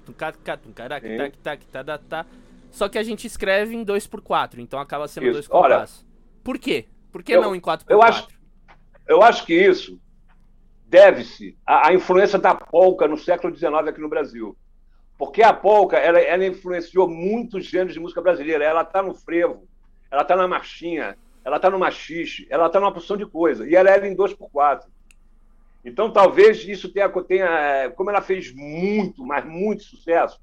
[2.70, 6.04] só que a gente escreve em 2x4, então acaba sendo 2 compassos.
[6.44, 6.86] Por quê?
[7.10, 7.84] Por que eu, não em 4x4?
[7.88, 8.28] Eu acho,
[9.08, 9.98] eu acho que isso
[10.90, 14.56] deve-se à, à, influência da polca no século XIX aqui no Brasil.
[15.16, 18.64] Porque a polca ela, ela influenciou muitos gêneros de música brasileira.
[18.64, 19.68] Ela está no frevo,
[20.10, 23.68] ela está na marchinha, ela está no machixe, ela está numa porção de coisa.
[23.68, 24.82] E ela era em 2x4.
[25.84, 30.40] Então, talvez isso tenha, tenha, como ela fez muito, mas muito sucesso,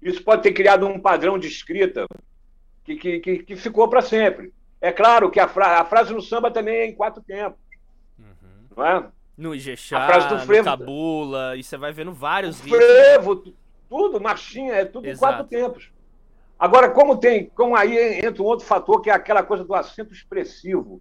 [0.00, 2.06] isso pode ter criado um padrão de escrita
[2.84, 4.52] que, que, que, que ficou para sempre.
[4.80, 7.60] É claro que a, fra a, frase no samba também é em quatro tempos.
[8.18, 8.76] Uhum.
[8.76, 9.10] Não é?
[9.40, 12.84] No Ijexá, a frase do frevo, no Cabula, e você vai vendo vários vídeos.
[12.84, 13.54] Frevo,
[13.88, 15.16] tudo, marchinha, é tudo Exato.
[15.16, 15.90] em quatro tempos.
[16.58, 20.12] Agora, como tem, como aí entra um outro fator, que é aquela coisa do acento
[20.12, 21.00] expressivo,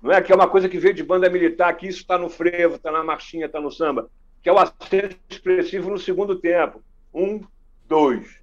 [0.00, 0.22] não é?
[0.22, 2.90] Que é uma coisa que veio de banda militar, que isso está no frevo, está
[2.90, 4.08] na marchinha, está no samba,
[4.42, 6.82] que é o acento expressivo no segundo tempo.
[7.12, 7.42] Um,
[7.86, 8.40] dois.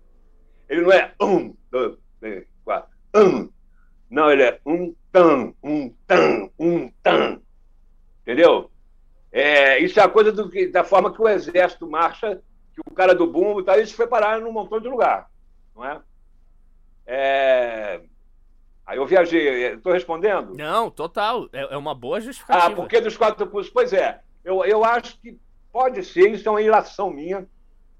[0.70, 2.96] Ele não é um, dois, três, quatro.
[3.16, 3.50] Um.
[4.12, 7.42] Não, ele é um tan, um tan, um tan.
[8.22, 8.70] Entendeu?
[9.38, 12.42] É, isso é a coisa do, da forma que o exército marcha,
[12.74, 15.30] que o cara do bumbo tá, isso foi parar num montão de lugar,
[15.76, 16.02] não é?
[17.06, 18.02] é...
[18.84, 20.56] Aí eu viajei, estou respondendo?
[20.56, 22.66] Não, total, é, é, uma boa justificativa.
[22.66, 23.72] Ah, porque dos quatro cursos?
[23.72, 25.40] Pois é, eu, eu acho que
[25.72, 27.48] pode ser, isso é uma ilação minha,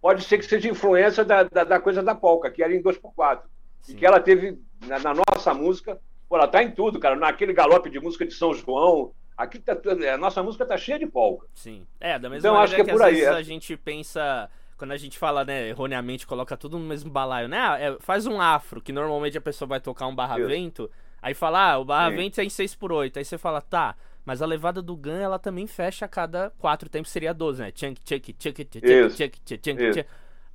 [0.02, 3.42] pode ser que seja influência da, da, da coisa da polca, que era em 2x4,
[3.82, 3.92] Sim.
[3.92, 7.54] e que ela teve na, na nossa música, pô, ela tá em tudo, cara, naquele
[7.54, 9.78] galope de música de São João, Aqui tá,
[10.14, 11.48] a nossa música tá cheia de polka.
[11.54, 11.86] Sim.
[12.00, 13.38] É, da mesma então, maneira acho que, é que por às aí, vezes é.
[13.38, 17.58] a gente pensa quando a gente fala, né, erroneamente, coloca tudo no mesmo balaio, né?
[17.58, 20.90] Ah, é, faz um afro, que normalmente a pessoa vai tocar um barra-vento,
[21.22, 23.18] aí fala, ah, o barra-vento é em 6x8.
[23.18, 26.88] Aí você fala, tá, mas a levada do Gun, ela também fecha a cada quatro
[26.90, 27.72] tempos, seria 12, né?
[27.72, 30.06] Tchunk, tchunk, tchunk, tchunk, tchunk, tchunk, tchunk.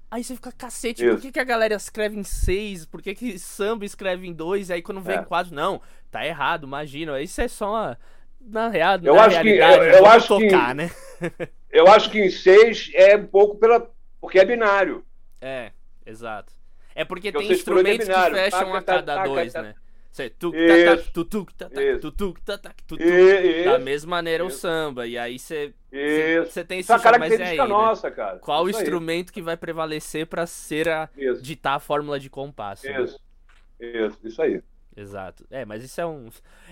[0.08, 1.14] Aí você fica, cacete, Isso.
[1.14, 2.84] por que, que a galera escreve em 6?
[2.84, 4.68] Por que, que samba escreve em 2?
[4.68, 5.20] E aí quando vem é.
[5.20, 5.80] em 4, não,
[6.10, 7.18] tá errado, imagina.
[7.20, 7.98] Isso é só uma
[8.46, 10.90] na real, eu na acho que, eu, eu acho tocar, que, né?
[11.70, 13.90] eu acho que em 6 é um pouco pela.
[14.20, 15.04] Porque é binário.
[15.40, 15.72] É,
[16.06, 16.52] exato.
[16.94, 19.74] É porque, porque tem instrumentos é que fecham a cada dois, né?
[20.12, 22.34] Você tu tu tu tu
[22.86, 22.96] tu
[23.64, 25.06] Da mesma maneira o samba.
[25.06, 27.66] E aí você você tem esse Essa característica aí, né?
[27.66, 28.16] nossa, né?
[28.16, 28.38] cara.
[28.38, 31.08] Qual o instrumento que vai prevalecer para ser a
[31.40, 32.86] ditar a fórmula de compasso?
[32.86, 33.18] Isso.
[33.80, 33.88] Né?
[33.88, 34.62] Isso, isso aí.
[34.96, 35.46] Exato.
[35.50, 36.28] É, mas isso é um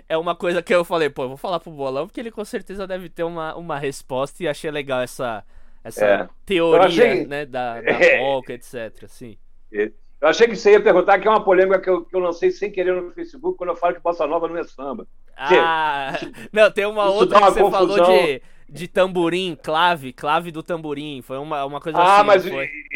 [0.09, 2.45] é uma coisa que eu falei, pô, eu vou falar pro Bolão porque ele com
[2.45, 5.45] certeza deve ter uma, uma resposta e achei legal essa
[5.83, 6.29] essa é.
[6.45, 7.27] teoria achei...
[7.27, 9.05] né, da, da polca, etc.
[9.05, 9.39] Assim.
[9.73, 12.51] Eu achei que você ia perguntar que é uma polêmica que eu, que eu lancei
[12.51, 15.07] sem querer no Facebook quando eu falo que Bossa Nova não é samba.
[15.37, 16.13] Ah,
[16.53, 17.97] não, tem uma outra uma que você confusão.
[17.97, 21.23] falou de, de tamborim, clave, clave do tamborim.
[21.23, 22.21] Foi uma, uma coisa ah, assim.
[22.21, 22.45] Ah, mas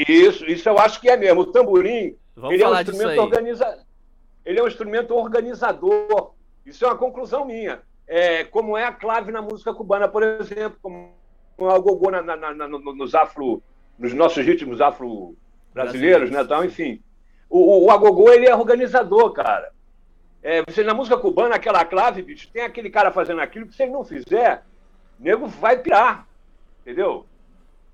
[0.06, 1.40] isso, isso eu acho que é mesmo.
[1.40, 3.78] O tamborim, Vamos ele é um instrumento organiza...
[4.44, 6.32] ele é um instrumento organizador.
[6.64, 7.80] Isso é uma conclusão minha.
[8.06, 11.14] É, como é a clave na música cubana, por exemplo, como
[11.58, 13.62] é o gogô na, na, na, nos afro,
[13.98, 15.36] nos nossos ritmos afro
[15.72, 16.42] brasileiros, né?
[16.42, 17.02] Então, enfim,
[17.48, 19.72] o, o, agogô ele é organizador, cara.
[20.42, 23.82] É, você na música cubana, aquela clave, bicho, tem aquele cara fazendo aquilo que se
[23.82, 24.62] ele não fizer,
[25.18, 26.26] o nego vai pirar,
[26.82, 27.24] entendeu?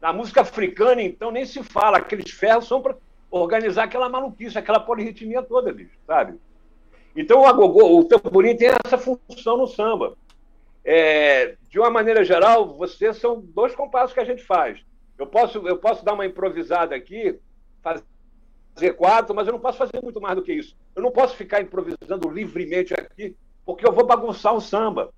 [0.01, 1.99] Na música africana, então, nem se fala.
[1.99, 2.97] Aqueles ferros são para
[3.31, 6.39] organizar aquela maluquice, aquela polirritmia toda, bicho, sabe?
[7.15, 10.17] Então, o agogô, o tamborim tem essa função no samba.
[10.85, 14.81] É, de uma maneira geral, vocês são dois compassos que a gente faz.
[15.19, 17.39] Eu posso, eu posso dar uma improvisada aqui,
[17.83, 20.77] fazer quatro, mas eu não posso fazer muito mais do que isso.
[20.97, 25.13] Eu não posso ficar improvisando livremente aqui, porque eu vou bagunçar o samba.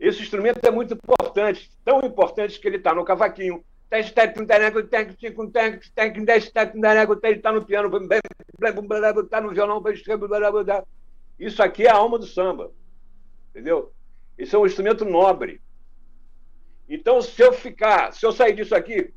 [0.00, 3.62] Esse instrumento é muito importante, tão importante que ele está no cavaquinho,
[11.38, 12.72] isso aqui é a alma do samba,
[13.50, 13.92] entendeu?
[14.38, 15.60] Isso é um instrumento nobre.
[16.88, 19.12] Então, se eu ficar, se eu sair disso aqui,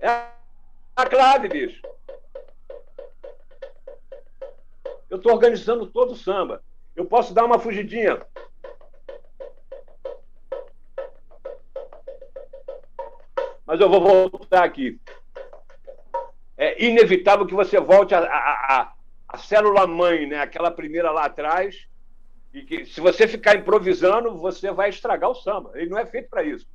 [0.00, 0.08] é
[0.94, 1.80] a clave, bicho.
[5.08, 6.62] Eu estou organizando todo o samba.
[6.94, 8.24] Eu posso dar uma fugidinha.
[13.66, 15.00] Mas eu vou voltar aqui.
[16.56, 18.92] É inevitável que você volte a, a, a,
[19.28, 20.38] a célula mãe, né?
[20.38, 21.86] aquela primeira lá atrás,
[22.54, 25.72] e que se você ficar improvisando, você vai estragar o samba.
[25.74, 26.66] Ele não é feito para isso.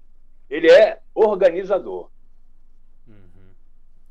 [0.50, 2.12] Ele é organizador.
[3.08, 3.56] Uhum.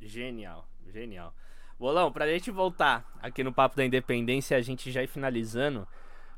[0.01, 1.35] Genial, genial.
[1.79, 5.87] Bolão, para a gente voltar aqui no Papo da Independência, a gente já ir finalizando,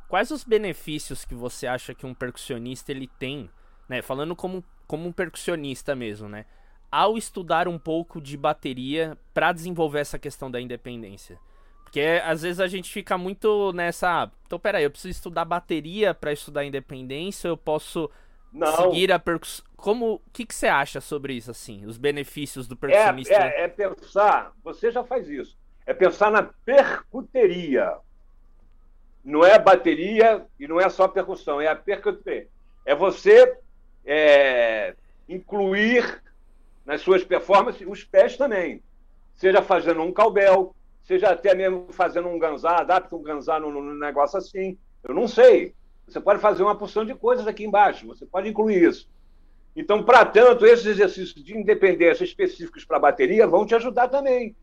[0.09, 3.51] quais os benefícios que você acha que um percussionista ele tem,
[3.89, 4.03] né?
[4.03, 6.47] Falando como, como um percussionista mesmo, né?
[6.91, 11.39] Ao estudar um pouco de bateria para desenvolver essa questão da independência.
[11.93, 14.25] Porque às vezes a gente fica muito nessa.
[14.25, 18.11] Ah, então, peraí, eu preciso estudar bateria para estudar independência, eu posso
[18.51, 18.75] não.
[18.75, 19.63] seguir a percussão.
[19.77, 20.15] Como.
[20.15, 21.85] O que, que você acha sobre isso, assim?
[21.85, 23.35] Os benefícios do percussionista?
[23.35, 25.59] É, é, é pensar, você já faz isso.
[25.85, 27.95] É pensar na percuteria.
[29.23, 32.49] Não é bateria e não é só percussão, é a percuteria.
[32.87, 33.59] É você
[34.05, 34.95] é,
[35.29, 36.23] incluir
[36.85, 38.83] nas suas performances os pés também.
[39.35, 44.39] Seja fazendo um calbel, seja até mesmo fazendo um ganzá, adapta um ganzá num, negócio
[44.39, 44.79] assim.
[45.03, 45.75] Eu não sei.
[46.07, 49.09] Você pode fazer uma porção de coisas aqui embaixo, você pode incluir isso.
[49.75, 54.55] Então, para tanto, esses exercícios de independência específicos para a bateria vão te ajudar também.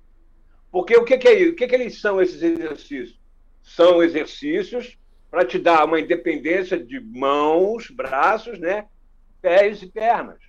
[0.71, 1.47] Porque o que, que é?
[1.47, 3.19] O que, que eles são, esses exercícios?
[3.63, 4.97] São exercícios
[5.31, 8.85] para te dar uma independência de mãos, braços, né?
[9.41, 10.39] Pés e pernas.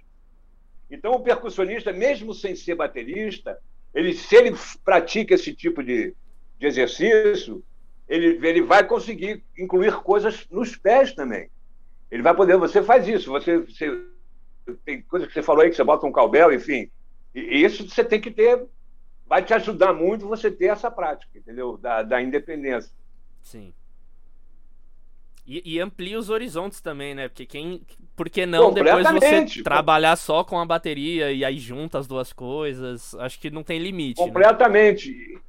[0.90, 3.58] Então, o percussionista, mesmo sem ser baterista,
[3.94, 6.14] ele, se ele pratica esse tipo de,
[6.58, 7.62] de exercício,
[8.08, 11.48] ele, ele vai conseguir incluir coisas nos pés também.
[12.10, 14.04] Ele vai poder, você faz isso, você, você
[14.84, 16.90] tem coisa que você falou aí, que você bota um calbel, enfim.
[17.32, 18.66] E isso você tem que ter,
[19.26, 21.76] vai te ajudar muito você ter essa prática, entendeu?
[21.76, 22.92] Da, da independência.
[23.42, 23.72] Sim.
[25.46, 27.28] E, e, amplia os horizontes também, né?
[27.28, 27.82] Porque quem.
[28.14, 32.32] Por que não depois você trabalhar só com a bateria e aí junta as duas
[32.32, 33.14] coisas?
[33.14, 34.20] Acho que não tem limite.
[34.20, 34.26] Né?
[34.26, 35.10] Completamente.
[35.10, 35.40] Né?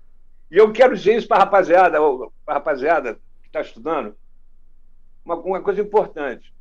[0.50, 1.98] E eu quero dizer isso para a rapaziada,
[2.46, 4.16] para rapaziada que está estudando,
[5.24, 6.54] uma, uma coisa importante.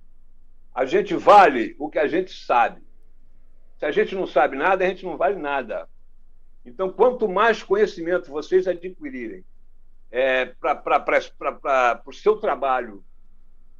[0.74, 2.82] A gente vale o que a gente sabe.
[3.78, 5.88] Se a gente não sabe nada, a gente não vale nada.
[6.64, 9.44] Então, quanto mais conhecimento vocês adquirirem
[10.10, 13.02] é, para o seu trabalho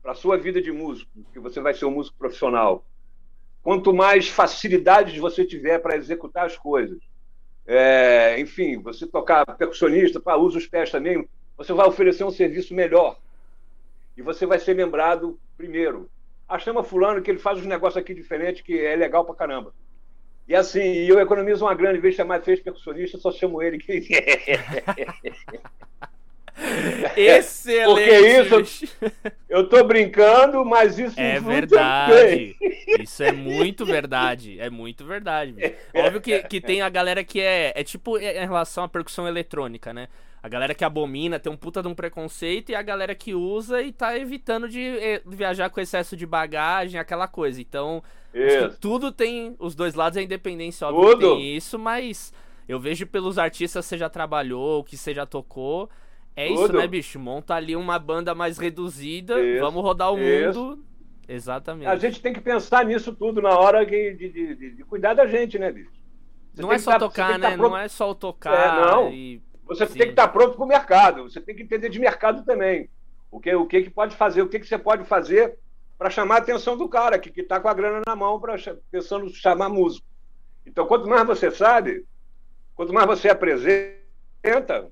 [0.02, 2.84] para a sua vida de músico, que você vai ser um músico profissional,
[3.62, 6.98] quanto mais facilidades você tiver para executar as coisas,
[7.66, 12.74] é, enfim, você tocar percussionista, para usa os pés também, você vai oferecer um serviço
[12.74, 13.18] melhor.
[14.16, 16.10] E você vai ser lembrado primeiro.
[16.48, 19.72] Ah, chama fulano que ele faz uns negócios aqui diferentes que é legal pra caramba.
[20.48, 23.78] E assim, eu economizo uma grana, em vez de chamar três percussionistas, só chamo ele.
[23.78, 24.08] Que...
[27.16, 27.86] Excelente.
[27.86, 28.98] Porque isso,
[29.48, 32.56] eu tô brincando, mas isso é verdade.
[33.00, 34.60] Isso é muito verdade.
[34.60, 35.52] É muito verdade.
[35.52, 35.74] Bicho.
[35.94, 39.92] Óbvio que, que tem a galera que é, é tipo em relação à percussão eletrônica,
[39.92, 40.08] né?
[40.42, 43.82] A galera que abomina tem um puta de um preconceito e a galera que usa
[43.82, 47.60] e tá evitando de eh, viajar com excesso de bagagem, aquela coisa.
[47.60, 48.02] Então,
[48.80, 51.36] tudo tem os dois lados, a independência, óbvio, tudo.
[51.36, 52.32] tem isso, mas
[52.66, 55.90] eu vejo pelos artistas que você já trabalhou, que você já tocou.
[56.40, 56.64] É tudo.
[56.64, 57.18] isso, né, bicho?
[57.18, 59.60] Monta ali uma banda mais reduzida, isso.
[59.60, 60.58] vamos rodar o isso.
[60.58, 60.84] mundo.
[61.28, 61.88] Exatamente.
[61.88, 65.26] A gente tem que pensar nisso tudo na hora de, de, de, de cuidar da
[65.26, 65.90] gente, né, bicho?
[66.54, 67.50] Você não é só tá, tocar, né?
[67.50, 68.78] Tá não é só tocar.
[68.78, 69.12] É, não.
[69.12, 69.98] E você Sim.
[69.98, 72.88] tem que estar pronto para o mercado, você tem que entender de mercado também.
[73.30, 75.56] O que, o que, que pode fazer, o que, que você pode fazer
[75.96, 78.56] para chamar a atenção do cara que está com a grana na mão, pra,
[78.90, 80.06] pensando em chamar músico.
[80.66, 82.04] Então, quanto mais você sabe,
[82.74, 84.90] quanto mais você apresenta,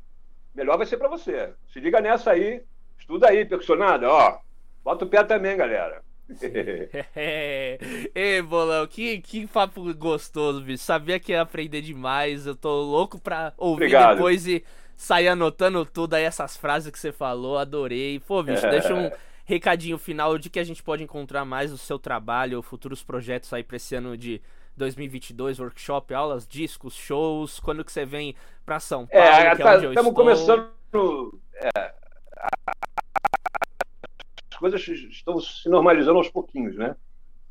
[0.55, 1.53] melhor vai ser para você.
[1.73, 2.63] Se liga nessa aí,
[2.99, 4.39] estuda aí, percussionada, ó.
[4.85, 6.03] Bota o pé também, galera.
[7.17, 7.79] é.
[8.15, 10.83] Ei, Bolão, que, que papo gostoso, bicho.
[10.83, 12.47] Sabia que ia aprender demais.
[12.47, 14.17] Eu tô louco pra ouvir Obrigado.
[14.17, 14.63] depois e
[14.97, 17.57] sair anotando tudo aí, essas frases que você falou.
[17.57, 18.21] Adorei.
[18.21, 18.71] Pô, bicho, é.
[18.71, 19.11] deixa um
[19.45, 23.65] recadinho final de que a gente pode encontrar mais o seu trabalho, futuros projetos aí
[23.65, 24.43] pra esse ano de
[24.79, 27.61] 2022, workshop, aulas, discos, shows.
[27.61, 29.37] Quando que você vem pra São é, Paulo?
[29.37, 30.71] É, que é tá, estamos começando.
[31.55, 31.93] É,
[34.59, 36.97] coisas estão se normalizando aos pouquinhos, né?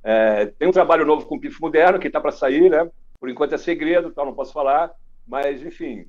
[0.04, 2.90] É, tem um trabalho novo com o PIF Moderno que está para sair, né?
[3.20, 4.92] Por enquanto é segredo, então não posso falar,
[5.26, 6.08] mas enfim.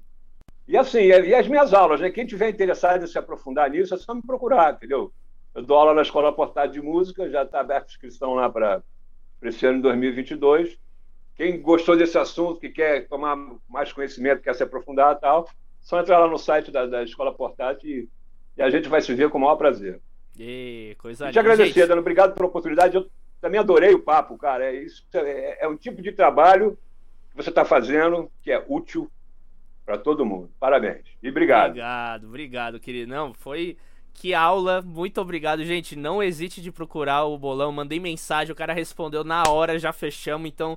[0.66, 2.10] E assim, e as minhas aulas, né?
[2.10, 5.12] Quem tiver interessado em se aprofundar nisso, é só me procurar, entendeu?
[5.54, 8.82] Eu dou aula na Escola Portada de Música, já está aberta a inscrição lá para
[9.42, 10.78] esse ano de 2022.
[11.38, 13.36] Quem gostou desse assunto, que quer tomar
[13.68, 15.48] mais conhecimento, quer se aprofundar e tal,
[15.80, 18.08] só entrar lá no site da, da Escola Portátil e,
[18.56, 20.00] e a gente vai se ver com o maior prazer.
[20.36, 22.00] E coisa Te agradecer, Dano.
[22.00, 22.96] Obrigado pela oportunidade.
[22.96, 23.08] Eu
[23.40, 24.64] também adorei o papo, cara.
[24.64, 26.76] É, isso é, é um tipo de trabalho
[27.30, 29.08] que você está fazendo que é útil
[29.86, 30.50] para todo mundo.
[30.58, 31.04] Parabéns.
[31.22, 31.70] E obrigado.
[31.70, 33.10] Obrigado, obrigado, querido.
[33.10, 33.76] Não, foi.
[34.12, 35.94] Que aula, muito obrigado, gente.
[35.94, 37.70] Não hesite de procurar o bolão.
[37.70, 40.48] Mandei mensagem, o cara respondeu na hora, já fechamos.
[40.48, 40.76] Então,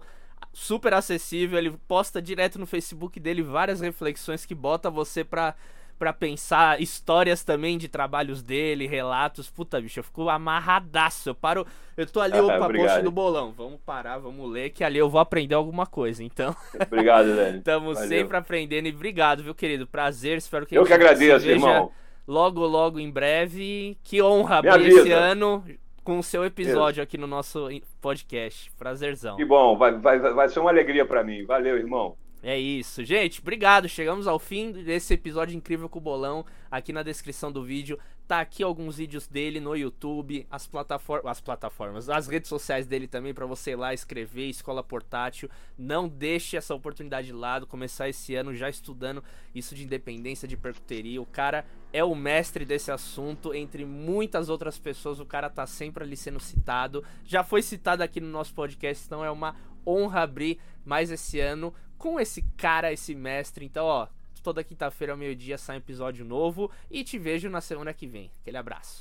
[0.53, 1.57] super acessível.
[1.57, 5.55] Ele posta direto no Facebook dele várias reflexões que bota você pra
[6.01, 9.51] para pensar histórias também de trabalhos dele, relatos.
[9.51, 11.29] Puta, bicho, eu fico amarradaço.
[11.29, 11.63] Eu paro.
[11.95, 13.53] Eu tô ali, opa, post do bolão.
[13.55, 16.23] Vamos parar, vamos ler, que ali eu vou aprender alguma coisa.
[16.23, 16.55] Então.
[16.87, 17.59] Obrigado, velho.
[17.59, 19.85] Estamos sempre aprendendo e obrigado, viu, querido?
[19.85, 21.91] Prazer, espero que Eu que agradeço, irmão.
[22.27, 23.95] Logo, logo em breve.
[24.03, 25.63] Que honra abrir esse ano
[26.03, 27.67] com o seu episódio aqui no nosso
[27.99, 28.71] podcast.
[28.77, 29.35] Prazerzão.
[29.35, 31.45] Que bom, vai, vai, vai ser uma alegria para mim.
[31.45, 32.15] Valeu, irmão.
[32.43, 33.39] É isso, gente.
[33.39, 33.87] Obrigado.
[33.87, 36.43] Chegamos ao fim desse episódio incrível com o Bolão.
[36.71, 37.99] Aqui na descrição do vídeo
[38.31, 43.05] tá aqui alguns vídeos dele no YouTube, as plataformas, as plataformas, as redes sociais dele
[43.05, 45.49] também para você ir lá escrever Escola Portátil.
[45.77, 49.21] Não deixe essa oportunidade de lado, começar esse ano já estudando
[49.53, 51.21] isso de independência de percuteria.
[51.21, 55.19] O cara é o mestre desse assunto entre muitas outras pessoas.
[55.19, 57.03] O cara tá sempre ali sendo citado.
[57.25, 61.73] Já foi citado aqui no nosso podcast, então é uma honra abrir mais esse ano
[61.97, 63.65] com esse cara, esse mestre.
[63.65, 64.07] Então, ó,
[64.41, 68.31] toda quinta-feira ao meio-dia sai um episódio novo e te vejo na semana que vem.
[68.41, 68.99] Aquele abraço.